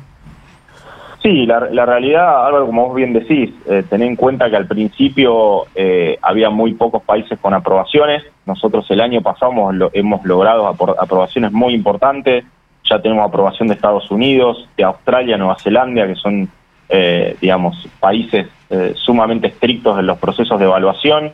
Sí, 1.24 1.46
la, 1.46 1.58
realidad, 1.58 2.46
Álvaro, 2.46 2.66
como 2.66 2.88
vos 2.88 2.96
bien 2.96 3.14
decís, 3.14 3.50
eh, 3.66 3.82
ten 3.88 4.02
en 4.02 4.14
cuenta 4.14 4.50
que 4.50 4.56
al 4.56 4.66
principio 4.66 5.64
eh, 5.74 6.18
había 6.20 6.50
muy 6.50 6.74
pocos 6.74 7.02
países 7.02 7.38
con 7.40 7.54
aprobaciones. 7.54 8.22
Nosotros 8.44 8.84
el 8.90 9.00
año 9.00 9.22
pasado 9.22 9.52
hemos, 9.94 10.24
logrado 10.26 10.66
aprobaciones 10.66 11.50
muy 11.50 11.72
importantes. 11.72 12.44
Ya 12.90 13.00
tenemos 13.00 13.26
aprobación 13.26 13.68
de 13.68 13.74
Estados 13.74 14.10
Unidos, 14.10 14.68
de 14.76 14.84
Australia, 14.84 15.38
Nueva 15.38 15.56
Zelanda, 15.58 16.06
que 16.06 16.14
son, 16.16 16.46
eh, 16.90 17.34
digamos, 17.40 17.88
países 17.98 18.46
eh, 18.68 18.92
sumamente 18.96 19.46
estrictos 19.46 19.98
en 19.98 20.06
los 20.06 20.18
procesos 20.18 20.58
de 20.58 20.66
evaluación. 20.66 21.32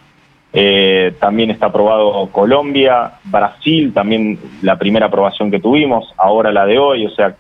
Eh, 0.52 1.14
también 1.21 1.50
está 1.50 1.66
aprobado 1.66 2.28
Colombia, 2.33 3.12
Brasil, 3.25 3.92
también 3.92 4.38
la 4.62 4.76
primera 4.76 5.07
aprobación 5.07 5.50
que 5.50 5.61
tuvimos, 5.61 6.12
ahora 6.16 6.52
la 6.52 6.66
de 6.66 6.78
hoy, 6.78 7.07
o 7.07 7.11
sea, 7.11 7.37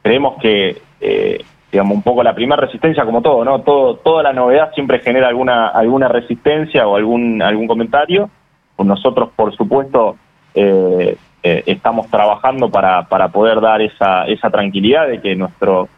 creemos 0.00 0.40
que, 0.40 0.80
eh, 1.00 1.44
digamos, 1.72 1.96
un 1.96 2.02
poco 2.02 2.22
la 2.22 2.34
primera 2.34 2.60
resistencia, 2.60 3.04
como 3.04 3.20
todo, 3.20 3.44
¿no? 3.44 3.62
Todo, 3.62 3.96
toda 3.96 4.22
la 4.22 4.32
novedad 4.32 4.72
siempre 4.74 5.00
genera 5.00 5.28
alguna, 5.28 5.68
alguna 5.68 6.06
resistencia 6.06 6.86
o 6.86 6.96
algún, 6.96 7.42
algún 7.42 7.66
comentario. 7.66 8.30
Nosotros, 8.78 9.30
por 9.34 9.54
supuesto, 9.56 10.16
eh, 10.54 11.16
estamos 11.42 12.08
trabajando 12.08 12.68
para, 12.68 13.04
para 13.04 13.28
poder 13.28 13.60
dar 13.60 13.80
esa, 13.80 14.26
esa 14.26 14.50
tranquilidad 14.50 15.08
de 15.08 15.20
que 15.20 15.36
nuestro 15.36 15.88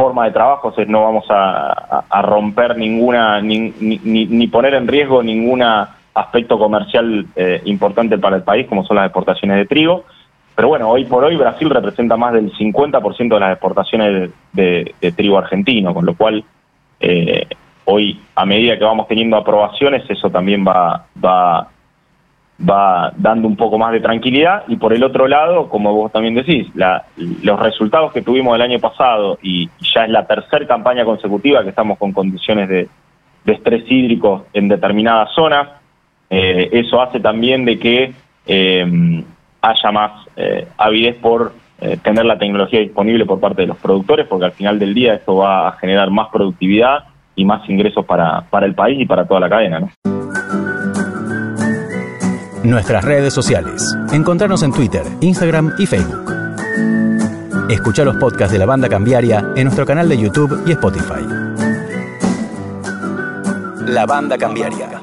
forma 0.00 0.24
de 0.24 0.30
trabajo, 0.30 0.72
no 0.86 1.02
vamos 1.02 1.26
a, 1.28 2.22
romper 2.22 2.76
ninguna, 2.78 3.42
ni, 3.42 3.70
ni, 3.78 4.46
poner 4.46 4.72
en 4.74 4.88
riesgo 4.88 5.22
ningún 5.22 5.62
aspecto 6.14 6.58
comercial 6.58 7.26
eh, 7.36 7.60
importante 7.64 8.18
para 8.18 8.36
el 8.36 8.42
país, 8.42 8.66
como 8.66 8.84
son 8.84 8.96
las 8.96 9.06
exportaciones 9.06 9.56
de 9.58 9.66
trigo. 9.66 10.04
Pero 10.54 10.68
bueno, 10.68 10.90
hoy 10.90 11.04
por 11.04 11.24
hoy 11.24 11.36
Brasil 11.36 11.70
representa 11.70 12.16
más 12.16 12.32
del 12.32 12.52
50% 12.52 13.34
de 13.34 13.40
las 13.40 13.52
exportaciones 13.52 14.30
de, 14.52 14.94
trigo 15.16 15.38
argentino, 15.38 15.94
con 15.94 16.04
lo 16.04 16.14
cual 16.14 16.44
eh, 17.00 17.46
hoy, 17.84 18.20
a 18.34 18.44
medida 18.44 18.78
que 18.78 18.84
vamos 18.84 19.08
teniendo 19.08 19.36
aprobaciones, 19.36 20.08
eso 20.10 20.28
también 20.28 20.64
va, 20.66 21.06
va 21.24 21.68
va 22.68 23.12
dando 23.16 23.48
un 23.48 23.56
poco 23.56 23.78
más 23.78 23.92
de 23.92 24.00
tranquilidad 24.00 24.64
y 24.68 24.76
por 24.76 24.92
el 24.92 25.02
otro 25.02 25.26
lado, 25.26 25.68
como 25.68 25.94
vos 25.94 26.12
también 26.12 26.34
decís, 26.34 26.68
los 27.42 27.60
resultados 27.60 28.12
que 28.12 28.22
tuvimos 28.22 28.54
el 28.54 28.62
año 28.62 28.78
pasado 28.78 29.38
y, 29.42 29.68
ya 29.94 30.04
es 30.04 30.10
la 30.10 30.26
tercera 30.26 30.66
campaña 30.66 31.04
consecutiva 31.04 31.62
que 31.62 31.70
estamos 31.70 31.98
con 31.98 32.12
condiciones 32.12 32.68
de, 32.68 32.88
estrés 33.46 33.82
hídrico 33.90 34.46
en 34.52 34.68
determinadas 34.68 35.30
zonas, 35.34 35.68
eh, 36.30 36.68
eso 36.72 37.02
hace 37.02 37.18
también 37.18 37.64
de 37.64 37.78
que 37.78 38.12
eh, 38.46 39.24
haya 39.60 39.92
más 39.92 40.12
eh, 40.36 40.66
avidez 40.78 41.16
por 41.16 41.52
tener 42.02 42.26
la 42.26 42.38
tecnología 42.38 42.78
disponible 42.80 43.24
por 43.24 43.40
parte 43.40 43.62
de 43.62 43.68
los 43.68 43.78
productores, 43.78 44.26
porque 44.26 44.44
al 44.44 44.52
final 44.52 44.78
del 44.78 44.92
día 44.92 45.14
esto 45.14 45.36
va 45.36 45.66
a 45.66 45.72
generar 45.78 46.10
más 46.10 46.28
productividad 46.30 47.04
y 47.34 47.46
más 47.46 47.66
ingresos 47.70 48.04
para, 48.04 48.42
para 48.50 48.66
el 48.66 48.74
país 48.74 49.00
y 49.00 49.06
para 49.06 49.26
toda 49.26 49.40
la 49.40 49.48
cadena. 49.48 49.88
Nuestras 52.62 53.02
redes 53.02 53.32
sociales. 53.32 53.96
Encontrarnos 54.12 54.62
en 54.62 54.72
Twitter, 54.72 55.04
Instagram 55.22 55.72
y 55.78 55.86
Facebook. 55.86 56.30
Escucha 57.70 58.04
los 58.04 58.16
podcasts 58.16 58.52
de 58.52 58.58
la 58.58 58.66
banda 58.66 58.90
cambiaria 58.90 59.42
en 59.56 59.64
nuestro 59.64 59.86
canal 59.86 60.06
de 60.06 60.18
YouTube 60.18 60.62
y 60.66 60.72
Spotify. 60.72 61.24
La 63.86 64.04
banda 64.04 64.36
cambiaria. 64.36 64.99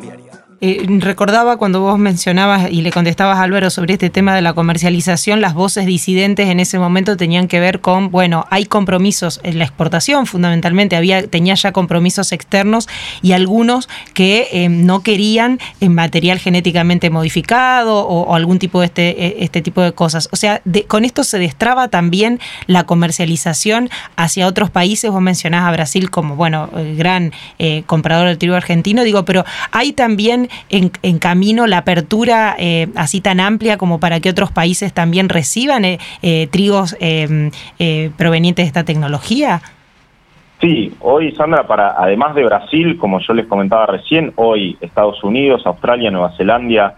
Eh, 0.59 0.83
recordaba 0.87 1.57
cuando 1.57 1.81
vos 1.81 1.99
mencionabas 1.99 2.71
y 2.71 2.81
le 2.81 2.91
contestabas 2.91 3.37
a 3.37 3.43
Álvaro 3.43 3.69
sobre 3.69 3.93
este 3.93 4.09
tema 4.09 4.33
de 4.33 4.41
la 4.41 4.53
comercialización, 4.53 5.39
las 5.39 5.53
voces 5.53 5.85
disidentes 5.85 6.49
en 6.49 6.59
ese 6.59 6.79
momento 6.79 7.15
tenían 7.15 7.47
que 7.47 7.59
ver 7.59 7.79
con, 7.79 8.09
bueno, 8.09 8.47
hay 8.49 8.65
compromisos 8.65 9.39
en 9.43 9.59
la 9.59 9.65
exportación 9.65 10.25
fundamentalmente, 10.25 10.95
había, 10.95 11.27
tenía 11.27 11.53
ya 11.53 11.71
compromisos 11.71 12.31
externos 12.31 12.89
y 13.21 13.33
algunos 13.33 13.87
que 14.15 14.47
eh, 14.51 14.67
no 14.67 15.03
querían 15.03 15.59
en 15.79 15.93
material 15.93 16.39
genéticamente 16.39 17.11
modificado 17.11 18.07
o, 18.07 18.33
algún 18.33 18.57
tipo 18.57 18.79
de 18.79 18.87
este, 18.87 19.25
e, 19.25 19.43
este 19.43 19.61
tipo 19.61 19.83
de 19.83 19.91
cosas. 19.91 20.27
O 20.31 20.37
sea, 20.37 20.63
con 20.87 21.05
esto 21.05 21.23
se 21.23 21.37
destraba 21.37 21.89
también 21.89 22.39
la 22.65 22.85
comercialización 22.85 23.91
hacia 24.15 24.47
otros 24.47 24.71
países. 24.71 25.11
Vos 25.11 25.21
mencionás 25.21 25.67
a 25.67 25.71
Brasil 25.71 26.09
como, 26.09 26.35
bueno, 26.35 26.71
gran 26.97 27.31
eh, 27.59 27.83
comprador 27.85 28.27
del 28.27 28.39
trigo 28.39 28.55
argentino, 28.55 29.03
digo, 29.03 29.23
pero 29.23 29.45
hay 29.71 29.93
también 29.93 30.46
en, 30.69 31.19
camino 31.19 31.67
la 31.67 31.79
apertura 31.79 32.55
eh, 32.57 32.87
así 32.95 33.21
tan 33.21 33.39
amplia 33.39 33.77
como 33.77 33.99
para 33.99 34.19
que 34.19 34.29
otros 34.29 34.51
países 34.51 34.93
también 34.93 35.29
reciban 35.29 35.85
eh, 35.85 35.99
eh, 36.21 36.47
trigos 36.51 36.95
provenientes 38.17 38.65
de 38.65 38.67
esta 38.67 38.83
tecnología? 38.83 39.61
Sí, 40.59 40.93
hoy 41.01 41.31
Sandra, 41.33 41.67
para 41.67 41.95
además 41.97 42.33
de 42.33 42.43
Brasil, 42.43 42.97
como 42.97 43.19
yo 43.19 43.33
les 43.33 43.45
comentaba 43.45 43.85
recién, 43.85 44.33
hoy 44.35 44.77
Estados 44.81 45.23
Unidos, 45.23 45.61
Australia, 45.65 46.09
Nueva 46.09 46.35
Zelanda, 46.35 46.95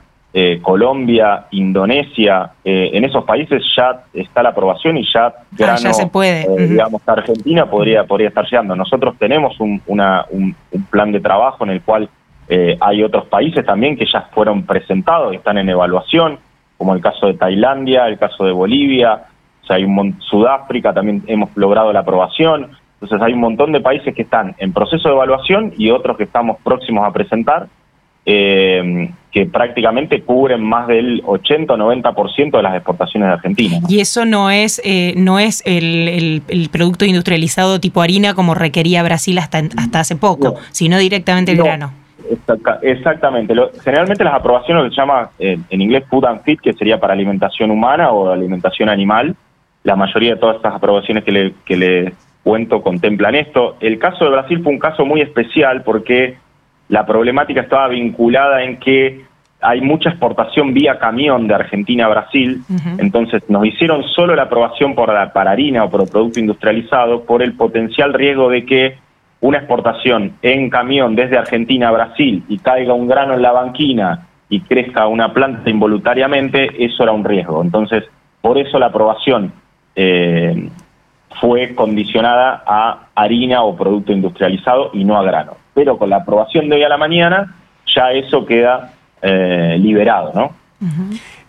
Colombia, 0.62 1.48
Indonesia, 1.52 2.52
en 2.64 3.04
esos 3.04 3.26
países 3.26 3.64
ya 3.76 4.04
está 4.14 4.44
la 4.44 4.50
aprobación 4.50 4.98
y 4.98 5.06
ya, 5.12 5.26
ah, 5.26 5.76
ya 5.76 5.94
se 5.94 6.08
puede. 6.08 6.46
digamos, 6.68 7.02
Argentina 7.06 7.66
podría, 7.66 8.06
podría 8.06 8.30
estar 8.30 8.46
llegando. 8.46 8.76
Nosotros 8.76 9.16
tenemos 9.18 9.60
un, 9.60 9.82
un, 9.88 10.56
plan 10.90 11.12
de 11.12 11.20
trabajo 11.20 11.64
en 11.64 11.72
el 11.72 11.82
cual 11.82 12.10
eh, 12.52 12.76
hay 12.82 13.04
otros 13.04 13.28
países 13.28 13.64
también 13.64 13.96
que 13.96 14.06
ya 14.12 14.22
fueron 14.34 14.64
presentados 14.64 15.32
y 15.32 15.36
están 15.36 15.60
en 15.60 15.70
evaluación, 15.70 16.40
como 16.78 16.96
el 16.96 17.02
caso 17.02 17.28
de 17.28 17.36
Tailandia, 17.36 18.08
el 18.08 18.18
caso 18.18 18.44
de 18.44 18.52
Bolivia, 18.52 19.26
o 19.62 19.68
sea, 19.68 19.76
hay 19.76 19.84
un 19.84 20.20
Sudáfrica 20.20 20.92
también 20.92 21.24
hemos 21.28 21.56
logrado 21.56 21.94
la 21.94 22.00
aprobación. 22.00 22.72
Entonces 22.96 23.22
hay 23.22 23.34
un 23.34 23.40
montón 23.40 23.72
de 23.72 23.82
países 23.82 24.16
que 24.16 24.24
están 24.24 24.56
en 24.58 24.74
proceso 24.74 25.10
de 25.10 25.14
evaluación 25.14 25.74
y 25.78 25.92
otros 25.92 26.18
que 26.18 26.24
estamos 26.24 26.58
próximos 26.64 27.08
a 27.08 27.14
presentar, 27.14 27.68
eh, 28.26 29.12
que 29.32 29.46
prácticamente 29.46 30.24
cubren 30.24 30.64
más 30.64 30.88
del 30.88 31.22
80 31.26 31.72
o 31.72 31.78
90% 31.78 32.58
de 32.58 32.64
las 32.64 32.76
exportaciones 32.76 33.30
de 33.30 33.34
Argentina. 33.34 33.78
Y 33.88 34.00
eso 34.00 34.26
no 34.26 34.50
es 34.50 34.82
eh, 34.84 35.14
no 35.16 35.38
es 35.38 35.62
el, 35.68 36.42
producto 36.72 37.06
industrializado 37.06 37.80
tipo 37.80 38.02
harina 38.02 38.34
como 38.34 38.56
requería 38.56 39.04
Brasil 39.04 39.38
hasta, 39.38 39.62
hasta 39.78 40.00
hace 40.00 40.16
poco, 40.16 40.56
sino 40.72 40.98
directamente 40.98 41.52
el 41.52 41.60
grano 41.60 41.99
exactamente. 42.82 43.54
generalmente 43.84 44.24
las 44.24 44.34
aprobaciones 44.36 44.94
se 44.94 45.02
llama 45.02 45.30
en 45.40 45.82
inglés 45.82 46.04
food 46.10 46.26
and 46.26 46.42
feed, 46.44 46.60
que 46.60 46.74
sería 46.74 47.00
para 47.00 47.14
alimentación 47.14 47.72
humana 47.72 48.12
o 48.12 48.30
alimentación 48.30 48.90
animal. 48.90 49.36
La 49.84 49.96
mayoría 49.96 50.36
de 50.36 50.40
todas 50.40 50.58
estas 50.58 50.76
aprobaciones 50.76 51.24
que 51.24 51.32
le, 51.32 51.54
que 51.66 51.78
le 51.78 52.14
cuento 52.44 52.82
contemplan 52.82 53.36
esto. 53.36 53.78
El 53.80 53.98
caso 54.00 54.26
de 54.26 54.32
Brasil 54.32 54.62
fue 54.64 54.74
un 54.74 54.80
caso 54.80 55.06
muy 55.06 55.22
especial 55.22 55.84
porque 55.84 56.38
la 56.90 57.06
problemática 57.06 57.62
estaba 57.62 57.88
vinculada 57.88 58.64
en 58.64 58.78
que 58.78 59.24
hay 59.62 59.82
mucha 59.82 60.10
exportación 60.10 60.74
vía 60.74 61.00
camión 61.00 61.48
de 61.48 61.54
Argentina 61.54 62.06
a 62.06 62.10
Brasil, 62.10 62.62
entonces 62.98 63.44
nos 63.50 63.66
hicieron 63.66 64.04
solo 64.04 64.34
la 64.34 64.44
aprobación 64.44 64.96
por 64.96 65.10
para 65.34 65.52
harina 65.52 65.84
o 65.84 65.90
por 65.90 66.10
producto 66.10 66.40
industrializado 66.40 67.26
por 67.26 67.44
el 67.44 67.54
potencial 67.56 68.14
riesgo 68.14 68.50
de 68.50 68.66
que 68.66 68.98
una 69.42 69.60
exportación 69.60 70.34
en 70.42 70.70
camión 70.70 71.16
desde 71.16 71.38
Argentina 71.38 71.90
a 71.90 71.92
Brasil 71.92 72.44
y 72.48 72.58
caiga 72.58 72.94
un 72.94 73.08
grano 73.08 73.34
en 73.34 73.42
la 73.42 73.52
banquina 73.52 74.28
y 74.50 74.62
crezca 74.62 75.08
una 75.08 75.34
planta 75.34 75.70
involuntariamente, 75.70 76.84
eso 76.84 77.04
era 77.04 77.12
un 77.12 77.24
riesgo. 77.24 77.62
Entonces, 77.62 78.04
por 78.42 78.58
eso 78.58 78.80
la 78.80 78.88
aprobación 78.88 79.54
eh, 79.96 80.70
fue 81.40 81.76
condicionada 81.76 82.64
a 82.66 83.08
harina 83.16 83.64
o 83.64 83.76
producto 83.76 84.12
industrializado 84.12 84.92
y 84.94 85.04
no 85.04 85.18
a 85.18 85.24
grano. 85.24 85.54
Pero 85.74 85.98
con 85.98 86.10
la 86.10 86.18
aprobación 86.18 86.68
de 86.68 86.78
hoy 86.78 86.84
a 86.84 86.90
la 86.90 86.98
mañana, 86.98 87.56
ya 87.96 88.12
eso 88.12 88.46
queda 88.46 88.92
eh, 89.22 89.78
liberado, 89.80 90.32
¿no? 90.34 90.52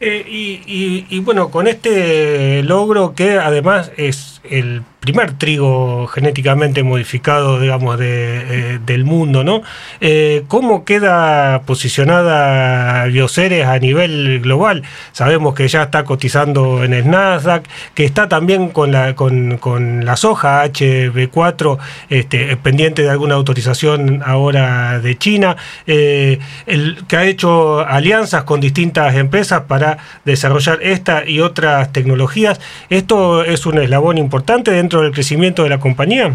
Eh, 0.03 0.25
y, 0.27 1.05
y, 1.11 1.21
bueno, 1.21 1.51
con 1.51 1.67
este 1.67 2.63
logro 2.63 3.15
que 3.15 3.33
además 3.39 3.93
es 3.99 4.41
el 4.45 4.83
primer 5.01 5.33
trigo 5.33 6.07
genéticamente 6.07 6.83
modificado, 6.83 7.61
digamos, 7.61 7.99
de, 7.99 8.75
eh, 8.75 8.79
del 8.85 9.05
mundo, 9.05 9.45
¿no? 9.45 9.63
Eh, 10.01 10.45
¿Cómo 10.49 10.85
queda 10.87 11.63
posicionada 11.63 13.05
Bioceres 13.07 13.67
a 13.67 13.79
nivel 13.79 14.41
global? 14.41 14.83
Sabemos 15.13 15.55
que 15.55 15.69
ya 15.69 15.85
está 15.85 16.05
cotizando 16.05 16.83
en 16.83 16.95
el 16.95 17.09
Nasdaq, 17.11 17.65
que 17.95 18.05
está 18.07 18.29
también 18.29 18.71
con 18.71 18.93
la, 18.93 19.15
con, 19.15 19.59
con 19.59 20.05
la 20.07 20.17
soja 20.17 20.65
HB4 20.67 21.79
este, 22.09 22.57
pendiente 22.57 23.03
de 23.03 23.11
alguna 23.11 23.35
autorización 23.35 24.23
ahora 24.25 25.01
de 25.01 25.17
China, 25.19 25.57
el, 25.87 27.05
que 27.09 27.17
ha 27.17 27.25
hecho 27.25 27.81
alianzas 27.81 28.45
con 28.45 28.61
distintas 28.61 29.15
empresas 29.15 29.63
para 29.63 29.90
desarrollar 30.25 30.79
esta 30.83 31.29
y 31.29 31.41
otras 31.41 31.93
tecnologías. 31.93 32.61
Esto 32.89 33.45
es 33.45 33.67
un 33.67 33.79
eslabón 33.79 34.19
importante 34.19 34.71
dentro 34.71 35.03
del 35.03 35.13
crecimiento 35.13 35.63
de 35.63 35.71
la 35.71 35.81
compañía? 35.81 36.35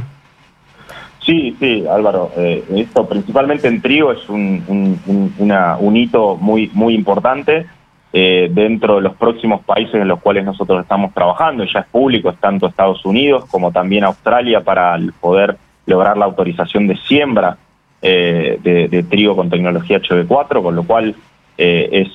Sí, 1.25 1.55
sí, 1.59 1.85
Álvaro. 1.89 2.31
Eh, 2.38 2.63
esto 2.75 3.07
principalmente 3.07 3.67
en 3.67 3.81
trigo 3.81 4.12
es 4.12 4.29
un, 4.29 4.63
un, 5.07 5.97
hito 5.97 6.35
muy, 6.38 6.69
muy 6.74 6.93
importante 6.93 7.65
eh, 8.13 8.47
dentro 8.51 8.97
de 8.97 9.01
los 9.01 9.15
próximos 9.15 9.62
países 9.65 9.95
en 9.95 10.07
los 10.07 10.21
cuales 10.21 10.45
nosotros 10.45 10.81
estamos 10.81 11.13
trabajando. 11.13 11.65
Ya 11.65 11.79
es 11.79 11.88
público, 11.88 12.29
es 12.29 12.38
tanto 12.38 12.67
Estados 12.67 13.03
Unidos 13.05 13.45
como 13.50 13.71
también 13.71 14.03
Australia 14.03 14.62
para 14.62 15.00
poder 15.19 15.57
lograr 15.88 16.15
la 16.15 16.25
autorización 16.25 16.88
de 16.88 16.97
siembra 16.97 17.57
eh, 18.03 18.59
de, 18.62 19.03
trigo 19.03 19.35
con 19.35 19.50
tecnología 19.50 20.00
HB4, 20.00 20.62
con 20.62 20.75
lo 20.75 20.83
cual 20.83 21.15
es 21.57 22.09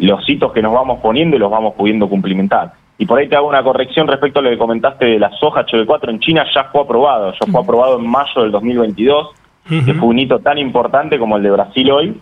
los 0.00 0.28
hitos 0.28 0.52
que 0.52 0.62
nos 0.62 0.72
vamos 0.72 1.00
poniendo 1.00 1.36
y 1.36 1.38
los 1.38 1.50
vamos 1.50 1.74
pudiendo 1.74 2.08
cumplimentar. 2.08 2.72
Y 2.96 3.06
por 3.06 3.18
ahí 3.18 3.28
te 3.28 3.36
hago 3.36 3.48
una 3.48 3.62
corrección 3.62 4.06
respecto 4.06 4.38
a 4.38 4.42
lo 4.42 4.50
que 4.50 4.58
comentaste 4.58 5.04
de 5.04 5.18
la 5.18 5.30
soja 5.38 5.66
HB4 5.66 6.10
en 6.10 6.20
China, 6.20 6.44
ya 6.54 6.64
fue 6.64 6.82
aprobado, 6.82 7.32
ya 7.32 7.50
fue 7.50 7.60
aprobado 7.60 7.98
en 7.98 8.06
mayo 8.06 8.42
del 8.42 8.52
2022, 8.52 9.30
que 9.68 9.94
fue 9.94 10.08
un 10.08 10.18
hito 10.18 10.38
tan 10.38 10.58
importante 10.58 11.18
como 11.18 11.36
el 11.36 11.42
de 11.42 11.50
Brasil 11.50 11.90
hoy. 11.90 12.20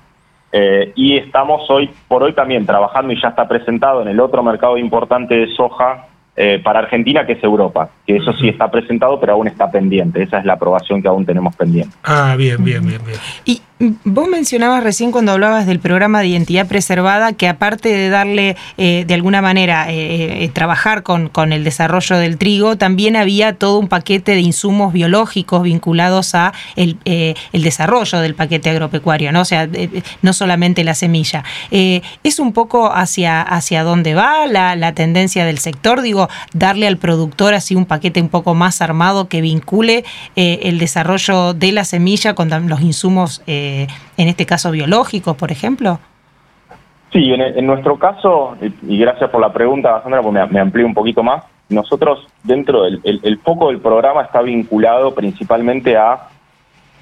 Eh, 0.54 0.92
y 0.96 1.16
estamos 1.16 1.68
hoy 1.70 1.90
por 2.08 2.22
hoy 2.22 2.34
también 2.34 2.66
trabajando 2.66 3.12
y 3.12 3.20
ya 3.20 3.28
está 3.28 3.48
presentado 3.48 4.02
en 4.02 4.08
el 4.08 4.20
otro 4.20 4.42
mercado 4.42 4.76
importante 4.76 5.34
de 5.34 5.54
soja 5.54 6.08
eh, 6.34 6.60
para 6.62 6.78
Argentina, 6.80 7.26
que 7.26 7.32
es 7.34 7.44
Europa, 7.44 7.90
que 8.06 8.16
eso 8.16 8.32
sí 8.34 8.48
está 8.48 8.70
presentado, 8.70 9.20
pero 9.20 9.34
aún 9.34 9.48
está 9.48 9.70
pendiente. 9.70 10.22
Esa 10.22 10.38
es 10.38 10.46
la 10.46 10.54
aprobación 10.54 11.02
que 11.02 11.08
aún 11.08 11.26
tenemos 11.26 11.54
pendiente. 11.56 11.94
Ah, 12.04 12.34
bien, 12.38 12.62
bien, 12.64 12.86
bien, 12.86 13.00
bien. 13.04 13.18
Y 13.44 13.60
Vos 14.04 14.28
mencionabas 14.28 14.84
recién 14.84 15.10
cuando 15.10 15.32
hablabas 15.32 15.66
del 15.66 15.80
programa 15.80 16.20
de 16.20 16.28
identidad 16.28 16.68
preservada 16.68 17.32
que 17.32 17.48
aparte 17.48 17.88
de 17.88 18.10
darle 18.10 18.56
eh, 18.78 19.02
de 19.08 19.14
alguna 19.14 19.42
manera 19.42 19.90
eh, 19.90 20.44
eh, 20.44 20.48
trabajar 20.50 21.02
con, 21.02 21.28
con, 21.28 21.52
el 21.52 21.64
desarrollo 21.64 22.16
del 22.16 22.38
trigo, 22.38 22.76
también 22.76 23.16
había 23.16 23.54
todo 23.54 23.80
un 23.80 23.88
paquete 23.88 24.36
de 24.36 24.40
insumos 24.40 24.92
biológicos 24.92 25.64
vinculados 25.64 26.36
a 26.36 26.52
el, 26.76 26.96
el 27.04 27.62
desarrollo 27.62 28.20
del 28.20 28.36
paquete 28.36 28.70
agropecuario, 28.70 29.32
¿no? 29.32 29.40
O 29.40 29.44
sea, 29.44 29.68
no 30.22 30.32
solamente 30.32 30.84
la 30.84 30.94
semilla. 30.94 31.42
es 31.72 32.38
un 32.38 32.52
poco 32.52 32.92
hacia, 32.92 33.42
hacia 33.42 33.82
dónde 33.82 34.14
va 34.14 34.46
la, 34.46 34.76
la, 34.76 34.94
tendencia 34.94 35.44
del 35.44 35.58
sector, 35.58 36.02
digo, 36.02 36.28
darle 36.52 36.86
al 36.86 36.98
productor 36.98 37.52
así 37.54 37.74
un 37.74 37.86
paquete 37.86 38.22
un 38.22 38.28
poco 38.28 38.54
más 38.54 38.80
armado 38.80 39.26
que 39.26 39.40
vincule 39.40 40.04
el 40.36 40.78
desarrollo 40.78 41.52
de 41.52 41.72
la 41.72 41.84
semilla 41.84 42.34
con 42.34 42.48
los 42.68 42.80
insumos 42.80 43.42
en 44.16 44.28
este 44.28 44.46
caso 44.46 44.70
biológicos, 44.70 45.36
por 45.36 45.50
ejemplo? 45.50 45.98
Sí, 47.12 47.30
en, 47.30 47.66
nuestro 47.66 47.98
caso, 47.98 48.56
y 48.82 48.98
gracias 48.98 49.28
por 49.28 49.40
la 49.40 49.52
pregunta, 49.52 50.00
Sandra, 50.02 50.22
porque 50.22 50.46
me, 50.50 50.60
amplío 50.60 50.86
un 50.86 50.94
poquito 50.94 51.22
más, 51.22 51.44
nosotros 51.68 52.26
dentro 52.42 52.84
del 52.84 53.00
el, 53.04 53.38
foco 53.38 53.68
del 53.68 53.80
programa 53.80 54.22
está 54.22 54.40
vinculado 54.40 55.14
principalmente 55.14 55.96
a 55.96 56.28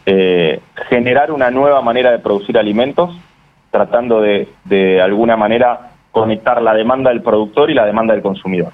eh, 0.07 0.61
generar 0.89 1.31
una 1.31 1.53
nueva 1.53 1.81
manera 1.81 2.11
de 2.11 2.19
producir 2.19 2.59
alimentos, 2.59 3.17
tratando 3.71 4.21
de, 4.21 4.49
de 4.65 5.01
alguna 5.01 5.37
manera 5.37 5.93
conectar 6.11 6.61
la 6.61 6.75
demanda 6.75 7.11
del 7.11 7.23
productor 7.23 7.71
y 7.71 7.75
la 7.75 7.87
demanda 7.87 8.13
del 8.13 8.23
consumidor. 8.23 8.73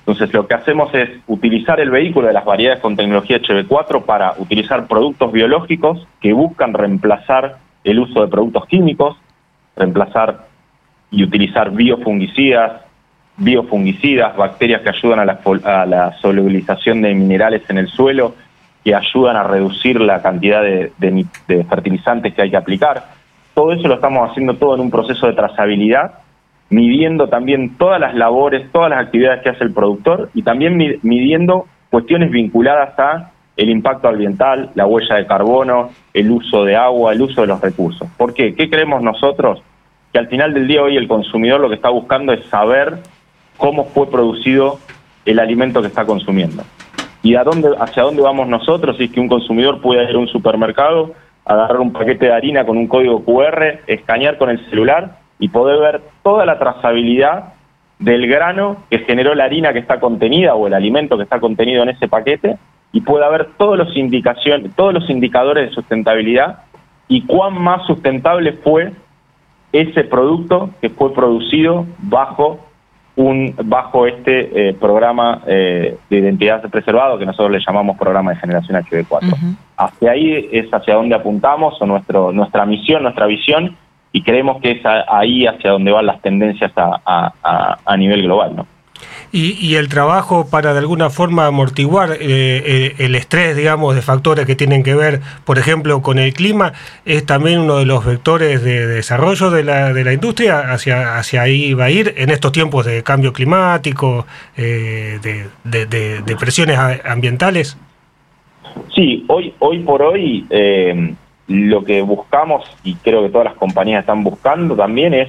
Entonces, 0.00 0.32
lo 0.32 0.46
que 0.46 0.54
hacemos 0.54 0.92
es 0.94 1.10
utilizar 1.26 1.78
el 1.78 1.90
vehículo 1.90 2.26
de 2.26 2.32
las 2.32 2.44
variedades 2.44 2.80
con 2.80 2.96
tecnología 2.96 3.40
HB4 3.40 4.04
para 4.04 4.34
utilizar 4.38 4.86
productos 4.86 5.30
biológicos 5.30 6.06
que 6.20 6.32
buscan 6.32 6.72
reemplazar 6.74 7.58
el 7.84 7.98
uso 7.98 8.22
de 8.22 8.28
productos 8.28 8.66
químicos, 8.66 9.16
reemplazar 9.76 10.46
y 11.10 11.22
utilizar 11.22 11.70
biofungicidas, 11.72 12.82
biofungicidas, 13.36 14.36
bacterias 14.36 14.82
que 14.82 14.90
ayudan 14.90 15.20
a 15.20 15.86
la, 15.86 16.12
solubilización 16.20 17.02
de 17.02 17.14
minerales 17.14 17.62
en 17.68 17.78
el 17.78 17.88
suelo, 17.88 18.34
que 18.84 18.94
ayudan 18.94 19.36
a 19.36 19.42
reducir 19.42 20.00
la 20.00 20.22
cantidad 20.22 20.62
de, 20.62 20.92
fertilizantes 21.68 22.34
que 22.34 22.42
hay 22.42 22.50
que 22.50 22.56
aplicar. 22.56 23.04
Todo 23.54 23.72
eso 23.72 23.88
lo 23.88 23.94
estamos 23.94 24.30
haciendo 24.30 24.54
todo 24.54 24.74
en 24.74 24.80
un 24.80 24.90
proceso 24.90 25.26
de 25.26 25.32
trazabilidad, 25.34 26.12
midiendo 26.70 27.28
también 27.28 27.76
todas 27.76 28.00
las 28.00 28.14
labores, 28.14 28.70
todas 28.72 28.90
las 28.90 29.00
actividades 29.00 29.42
que 29.42 29.50
hace 29.50 29.64
el 29.64 29.74
productor 29.74 30.30
y 30.34 30.42
también 30.42 30.76
midiendo 31.02 31.66
cuestiones 31.90 32.30
vinculadas 32.30 32.98
a 32.98 33.32
el 33.56 33.68
impacto 33.68 34.08
ambiental, 34.08 34.70
la 34.74 34.86
huella 34.86 35.16
de 35.16 35.26
carbono, 35.26 35.90
el 36.14 36.30
uso 36.30 36.64
de 36.64 36.76
agua, 36.76 37.12
el 37.12 37.20
uso 37.20 37.42
de 37.42 37.48
los 37.48 37.60
recursos. 37.60 38.08
¿Por 38.16 38.32
qué? 38.32 38.54
¿Qué 38.54 38.70
creemos 38.70 39.02
nosotros? 39.02 39.62
Que 40.12 40.18
al 40.18 40.28
final 40.28 40.54
del 40.54 40.66
día 40.66 40.82
hoy 40.82 40.96
el 40.96 41.08
consumidor 41.08 41.60
lo 41.60 41.68
que 41.68 41.74
está 41.74 41.90
buscando 41.90 42.32
es 42.32 42.46
saber 42.46 43.00
cómo 43.58 43.84
fue 43.86 44.10
producido 44.10 44.78
el 45.26 45.38
alimento 45.38 45.82
que 45.82 45.88
está 45.88 46.06
consumiendo. 46.06 46.62
¿Y 47.22 47.34
a 47.34 47.44
dónde, 47.44 47.68
hacia 47.78 48.04
dónde 48.04 48.22
vamos 48.22 48.48
nosotros? 48.48 48.96
Si 48.96 49.04
es 49.04 49.10
que 49.10 49.20
un 49.20 49.28
consumidor 49.28 49.82
puede 49.82 50.08
ir 50.08 50.16
a 50.16 50.18
un 50.18 50.28
supermercado, 50.28 51.12
agarrar 51.44 51.80
un 51.80 51.92
paquete 51.92 52.26
de 52.26 52.32
harina 52.32 52.64
con 52.64 52.78
un 52.78 52.86
código 52.86 53.22
QR, 53.24 53.80
escanear 53.86 54.38
con 54.38 54.48
el 54.48 54.64
celular 54.70 55.19
y 55.40 55.48
poder 55.48 55.80
ver 55.80 56.02
toda 56.22 56.46
la 56.46 56.58
trazabilidad 56.58 57.54
del 57.98 58.28
grano 58.28 58.76
que 58.88 59.00
generó 59.00 59.34
la 59.34 59.44
harina 59.44 59.72
que 59.72 59.80
está 59.80 59.98
contenida 59.98 60.54
o 60.54 60.66
el 60.66 60.74
alimento 60.74 61.16
que 61.16 61.24
está 61.24 61.40
contenido 61.40 61.82
en 61.82 61.88
ese 61.88 62.08
paquete 62.08 62.56
y 62.92 63.00
pueda 63.00 63.28
ver 63.28 63.48
todos 63.56 63.76
los 63.76 63.96
indicaciones, 63.96 64.74
todos 64.76 64.94
los 64.94 65.08
indicadores 65.10 65.68
de 65.68 65.74
sustentabilidad 65.74 66.60
y 67.08 67.22
cuán 67.22 67.60
más 67.60 67.86
sustentable 67.86 68.52
fue 68.52 68.92
ese 69.72 70.04
producto 70.04 70.70
que 70.80 70.90
fue 70.90 71.12
producido 71.12 71.86
bajo 71.98 72.60
un 73.16 73.54
bajo 73.64 74.06
este 74.06 74.68
eh, 74.68 74.74
programa 74.74 75.42
eh, 75.46 75.98
de 76.08 76.18
identidad 76.18 76.62
preservado 76.70 77.18
que 77.18 77.26
nosotros 77.26 77.50
le 77.50 77.60
llamamos 77.66 77.98
programa 77.98 78.30
de 78.32 78.38
generación 78.38 78.82
HB4. 78.82 79.56
Hacia 79.76 80.10
ahí 80.10 80.48
es 80.52 80.72
hacia 80.72 80.94
donde 80.94 81.14
apuntamos 81.14 81.80
o 81.80 81.86
nuestro 81.86 82.32
nuestra 82.32 82.64
misión, 82.64 83.02
nuestra 83.02 83.26
visión 83.26 83.76
y 84.12 84.22
creemos 84.22 84.60
que 84.60 84.72
es 84.72 84.82
ahí 85.08 85.46
hacia 85.46 85.70
donde 85.70 85.92
van 85.92 86.06
las 86.06 86.20
tendencias 86.20 86.72
a, 86.76 87.32
a, 87.42 87.78
a 87.84 87.96
nivel 87.96 88.22
global, 88.22 88.56
¿no? 88.56 88.66
y, 89.32 89.76
el 89.76 89.88
trabajo 89.88 90.48
para 90.50 90.72
de 90.72 90.80
alguna 90.80 91.08
forma 91.10 91.46
amortiguar 91.46 92.12
eh, 92.12 92.16
eh, 92.20 92.94
el 92.98 93.14
estrés, 93.14 93.56
digamos, 93.56 93.94
de 93.94 94.02
factores 94.02 94.44
que 94.46 94.56
tienen 94.56 94.82
que 94.82 94.94
ver, 94.94 95.20
por 95.44 95.58
ejemplo, 95.58 96.02
con 96.02 96.18
el 96.18 96.32
clima, 96.32 96.72
es 97.04 97.24
también 97.24 97.60
uno 97.60 97.78
de 97.78 97.86
los 97.86 98.04
vectores 98.04 98.62
de 98.64 98.86
desarrollo 98.86 99.50
de 99.50 99.64
la, 99.64 99.92
de 99.92 100.04
la 100.04 100.12
industria, 100.12 100.72
hacia, 100.72 101.16
hacia 101.16 101.42
ahí 101.42 101.74
va 101.74 101.84
a 101.84 101.90
ir 101.90 102.14
en 102.16 102.30
estos 102.30 102.52
tiempos 102.52 102.86
de 102.86 103.02
cambio 103.02 103.32
climático, 103.32 104.26
eh, 104.56 105.18
de, 105.22 105.86
de, 105.86 106.36
presiones 106.36 106.78
ambientales. 107.04 107.78
Sí, 108.94 109.24
hoy, 109.28 109.54
hoy 109.60 109.80
por 109.80 110.02
hoy 110.02 110.46
lo 111.50 111.84
que 111.84 112.00
buscamos, 112.02 112.64
y 112.84 112.94
creo 112.94 113.22
que 113.22 113.28
todas 113.28 113.46
las 113.46 113.56
compañías 113.56 114.02
están 114.02 114.22
buscando 114.22 114.76
también, 114.76 115.14
es 115.14 115.28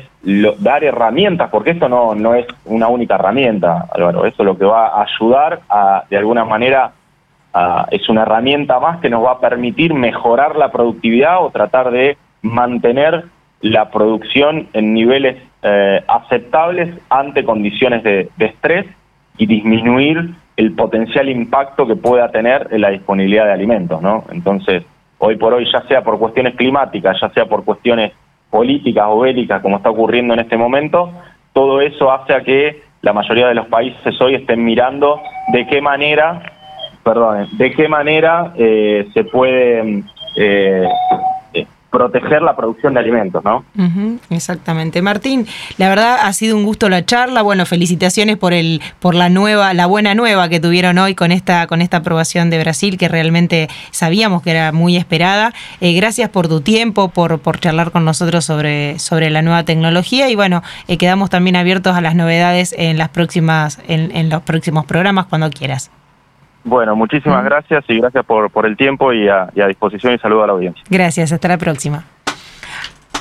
dar 0.60 0.84
herramientas, 0.84 1.50
porque 1.50 1.72
esto 1.72 1.90
no, 1.90 2.14
no 2.14 2.36
es 2.36 2.46
una 2.66 2.90
única 2.90 3.16
herramienta, 3.16 3.88
Álvaro, 3.92 4.28
eso 4.28 4.44
lo 4.44 4.56
que 4.56 4.66
va 4.66 4.90
a 4.90 5.02
ayudar 5.02 5.62
a, 5.68 6.04
de 6.08 6.18
alguna 6.18 6.46
manera, 6.46 6.92
es 7.90 8.08
una 8.08 8.22
herramienta 8.22 8.80
más 8.80 9.00
que 9.02 9.10
nos 9.10 9.26
va 9.26 9.32
a 9.32 9.40
permitir 9.40 9.96
mejorar 9.96 10.56
la 10.56 10.72
productividad 10.72 11.44
o 11.44 11.50
tratar 11.50 11.90
de 11.90 12.18
mantener 12.44 13.26
la 13.62 13.90
producción 13.90 14.68
en 14.74 14.94
niveles 14.94 15.38
eh, 15.64 16.04
aceptables 16.08 16.96
ante 17.10 17.44
condiciones 17.44 18.04
de, 18.04 18.30
de 18.38 18.46
estrés 18.46 18.86
y 19.38 19.48
disminuir 19.48 20.36
el 20.56 20.72
potencial 20.74 21.30
impacto 21.30 21.88
que 21.88 21.96
pueda 21.96 22.30
tener 22.30 22.68
en 22.72 22.82
la 22.82 22.92
disponibilidad 22.92 23.46
de 23.46 23.54
alimentos, 23.54 24.02
¿no? 24.02 24.24
Entonces, 24.32 24.84
hoy 25.22 25.38
por 25.38 25.54
hoy, 25.54 25.66
ya 25.72 25.82
sea 25.88 26.04
por 26.04 26.18
cuestiones 26.18 26.56
climáticas, 26.56 27.18
ya 27.22 27.30
sea 27.30 27.46
por 27.46 27.64
cuestiones 27.64 28.12
políticas 28.50 29.06
o 29.08 29.20
bélicas, 29.20 29.62
como 29.62 29.78
está 29.78 29.90
ocurriendo 29.90 30.34
en 30.34 30.42
este 30.42 30.58
momento, 30.58 31.12
todo 31.54 31.80
eso 31.80 32.12
hace 32.12 32.34
a 32.34 32.42
que 32.42 32.82
la 33.02 33.14
mayoría 33.14 33.48
de 33.48 33.54
los 33.56 33.68
países 33.68 34.20
hoy 34.20 34.36
estén 34.36 34.64
mirando 34.64 35.22
de 35.54 35.68
qué 35.68 35.80
manera, 35.80 36.42
perdón, 37.04 37.48
de 37.54 37.72
qué 37.72 37.88
manera 37.88 38.54
eh, 38.58 39.08
se 39.14 39.24
puede 39.24 40.04
eh, 40.38 40.88
proteger 41.92 42.42
la 42.42 42.56
producción 42.56 42.94
de 42.94 43.02
alimentos, 43.02 43.44
¿no? 43.44 43.66
exactamente. 44.30 45.02
Martín, 45.02 45.46
la 45.78 45.90
verdad 45.90 46.20
ha 46.22 46.34
sido 46.34 46.56
un 46.56 46.64
gusto 46.64 46.90
la 46.90 47.06
charla. 47.06 47.42
Bueno, 47.42 47.66
felicitaciones 47.66 48.38
por 48.38 48.54
el, 48.54 48.82
por 49.00 49.14
la 49.14 49.30
nueva, 49.30 49.74
la 49.74 49.86
buena 49.86 50.16
nueva 50.16 50.48
que 50.48 50.60
tuvieron 50.60 50.98
hoy 50.98 51.16
con 51.16 51.32
esta, 51.32 51.68
con 51.68 51.82
esta 51.82 51.98
aprobación 51.98 52.50
de 52.50 52.60
Brasil, 52.60 52.98
que 52.98 53.10
realmente 53.10 53.68
sabíamos 53.92 54.42
que 54.42 54.52
era 54.52 54.72
muy 54.72 54.96
esperada. 54.96 55.54
Eh, 55.82 55.94
gracias 55.94 56.30
por 56.30 56.48
tu 56.48 56.62
tiempo, 56.62 57.10
por, 57.10 57.40
por 57.40 57.60
charlar 57.60 57.92
con 57.92 58.06
nosotros 58.06 58.46
sobre, 58.46 58.98
sobre 58.98 59.30
la 59.30 59.42
nueva 59.42 59.64
tecnología 59.64 60.30
y 60.30 60.36
bueno, 60.36 60.64
eh, 60.88 60.98
quedamos 60.98 61.30
también 61.30 61.58
abiertos 61.58 61.96
a 61.96 62.02
las 62.02 62.16
novedades 62.16 62.74
en 62.78 62.98
las 62.98 63.10
próximas, 63.10 63.80
en, 63.88 64.16
en 64.16 64.30
los 64.30 64.42
próximos 64.44 64.86
programas 64.86 65.26
cuando 65.26 65.50
quieras. 65.50 65.92
Bueno, 66.64 66.96
muchísimas 66.96 67.44
gracias 67.44 67.84
y 67.88 68.00
gracias 68.00 68.26
por, 68.26 68.52
por 68.52 68.66
el 68.66 68.78
tiempo 68.78 69.14
y 69.14 69.28
a, 69.28 69.50
y 69.56 69.62
a 69.62 69.68
disposición 69.68 70.14
y 70.14 70.20
saludo 70.20 70.44
a 70.44 70.48
la 70.48 70.54
audiencia. 70.54 70.84
Gracias, 70.90 71.32
hasta 71.32 71.48
la 71.48 71.58
próxima. 71.58 72.04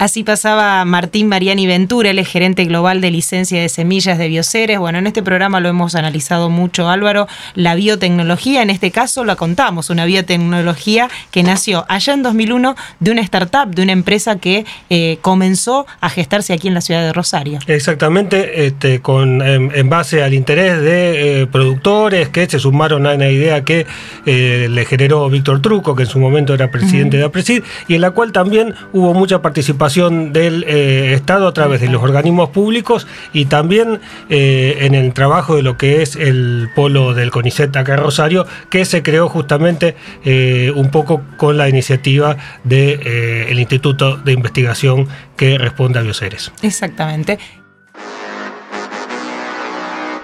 Así 0.01 0.25
pasaba 0.25 0.83
Martín 0.87 1.29
Mariani 1.29 1.67
Ventura, 1.67 2.09
el 2.09 2.25
gerente 2.25 2.65
global 2.65 3.03
de 3.03 3.11
licencia 3.11 3.61
de 3.61 3.69
semillas 3.69 4.17
de 4.17 4.29
bioceres. 4.29 4.79
Bueno, 4.79 4.99
en 4.99 5.07
este 5.07 5.23
programa 5.23 5.61
lo 5.61 5.69
hemos 5.69 5.95
analizado 5.95 6.49
mucho, 6.49 6.89
Álvaro. 6.89 7.29
La 7.55 7.75
biotecnología, 7.75 8.63
en 8.63 8.71
este 8.71 8.93
caso 8.93 9.27
la 9.27 9.37
contamos, 9.37 9.91
una 9.91 10.07
biotecnología 10.07 11.11
que 11.31 11.43
nació 11.43 11.85
allá 11.91 12.15
en 12.15 12.23
2001 12.23 12.77
de 12.99 13.11
una 13.11 13.21
startup, 13.21 13.75
de 13.75 13.83
una 13.83 13.93
empresa 13.93 14.39
que 14.39 14.65
eh, 14.89 15.19
comenzó 15.21 15.87
a 16.01 16.09
gestarse 16.09 16.55
aquí 16.55 16.69
en 16.69 16.73
la 16.73 16.81
ciudad 16.81 17.03
de 17.03 17.13
Rosario. 17.13 17.59
Exactamente, 17.67 18.65
este, 18.65 19.03
con, 19.03 19.43
en, 19.43 19.91
base 19.91 20.23
al 20.23 20.33
interés 20.33 20.81
de 20.81 21.43
eh, 21.43 21.47
productores 21.47 22.31
que 22.31 22.49
se 22.49 22.59
sumaron 22.59 23.07
a 23.07 23.13
una 23.17 23.29
idea 23.29 23.67
que 23.67 23.87
eh, 24.25 24.69
le 24.71 24.87
generó 24.87 25.29
Víctor 25.29 25.61
Truco, 25.61 25.95
que 25.95 26.05
en 26.05 26.09
su 26.09 26.19
momento 26.19 26.55
era 26.55 26.71
presidente 26.71 27.19
de 27.19 27.25
APRESID, 27.25 27.63
y 27.87 27.97
en 27.97 28.01
la 28.01 28.13
cual 28.13 28.33
también 28.33 28.75
hubo 28.95 29.13
mucha 29.13 29.43
participación 29.91 30.33
del 30.33 30.65
eh, 30.65 31.15
Estado 31.15 31.49
a 31.49 31.53
través 31.53 31.81
de 31.81 31.89
los 31.89 32.03
organismos 32.03 32.51
públicos 32.51 33.07
y 33.33 33.47
también 33.47 34.01
eh, 34.29 34.79
en 34.81 34.95
el 34.95 35.13
trabajo 35.13 35.57
de 35.57 35.63
lo 35.63 35.77
que 35.77 36.03
es 36.03 36.17
el 36.17 36.71
polo 36.75 37.15
del 37.15 37.31
CONICET 37.31 37.77
acá 37.77 37.95
en 37.95 38.01
Rosario, 38.01 38.47
que 38.71 38.85
se 38.85 39.03
creó 39.03 39.29
justamente 39.29 39.97
eh, 40.25 40.73
un 40.75 40.91
poco 40.91 41.23
con 41.37 41.57
la 41.57 41.69
iniciativa 41.69 42.37
del 42.65 42.99
de, 43.01 43.51
el 43.51 43.59
Instituto 43.59 44.17
de 44.17 44.33
Investigación 44.33 45.09
que 45.37 45.59
responde 45.59 45.99
a 45.99 46.03
Bioceres. 46.03 46.53
Exactamente. 46.63 47.39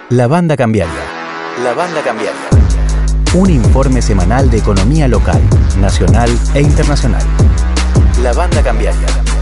La 0.09 0.27
banda 0.27 0.55
cambiaria. 0.55 0.93
La 1.63 1.73
banda 1.73 2.01
cambiaria. 2.01 2.33
Un 3.33 3.49
informe 3.49 4.01
semanal 4.01 4.49
de 4.49 4.59
economía 4.59 5.07
local, 5.07 5.41
nacional 5.79 6.29
e 6.53 6.61
internacional. 6.61 7.23
La 8.21 8.33
Banda 8.33 8.63
Cambiaria. 8.63 9.36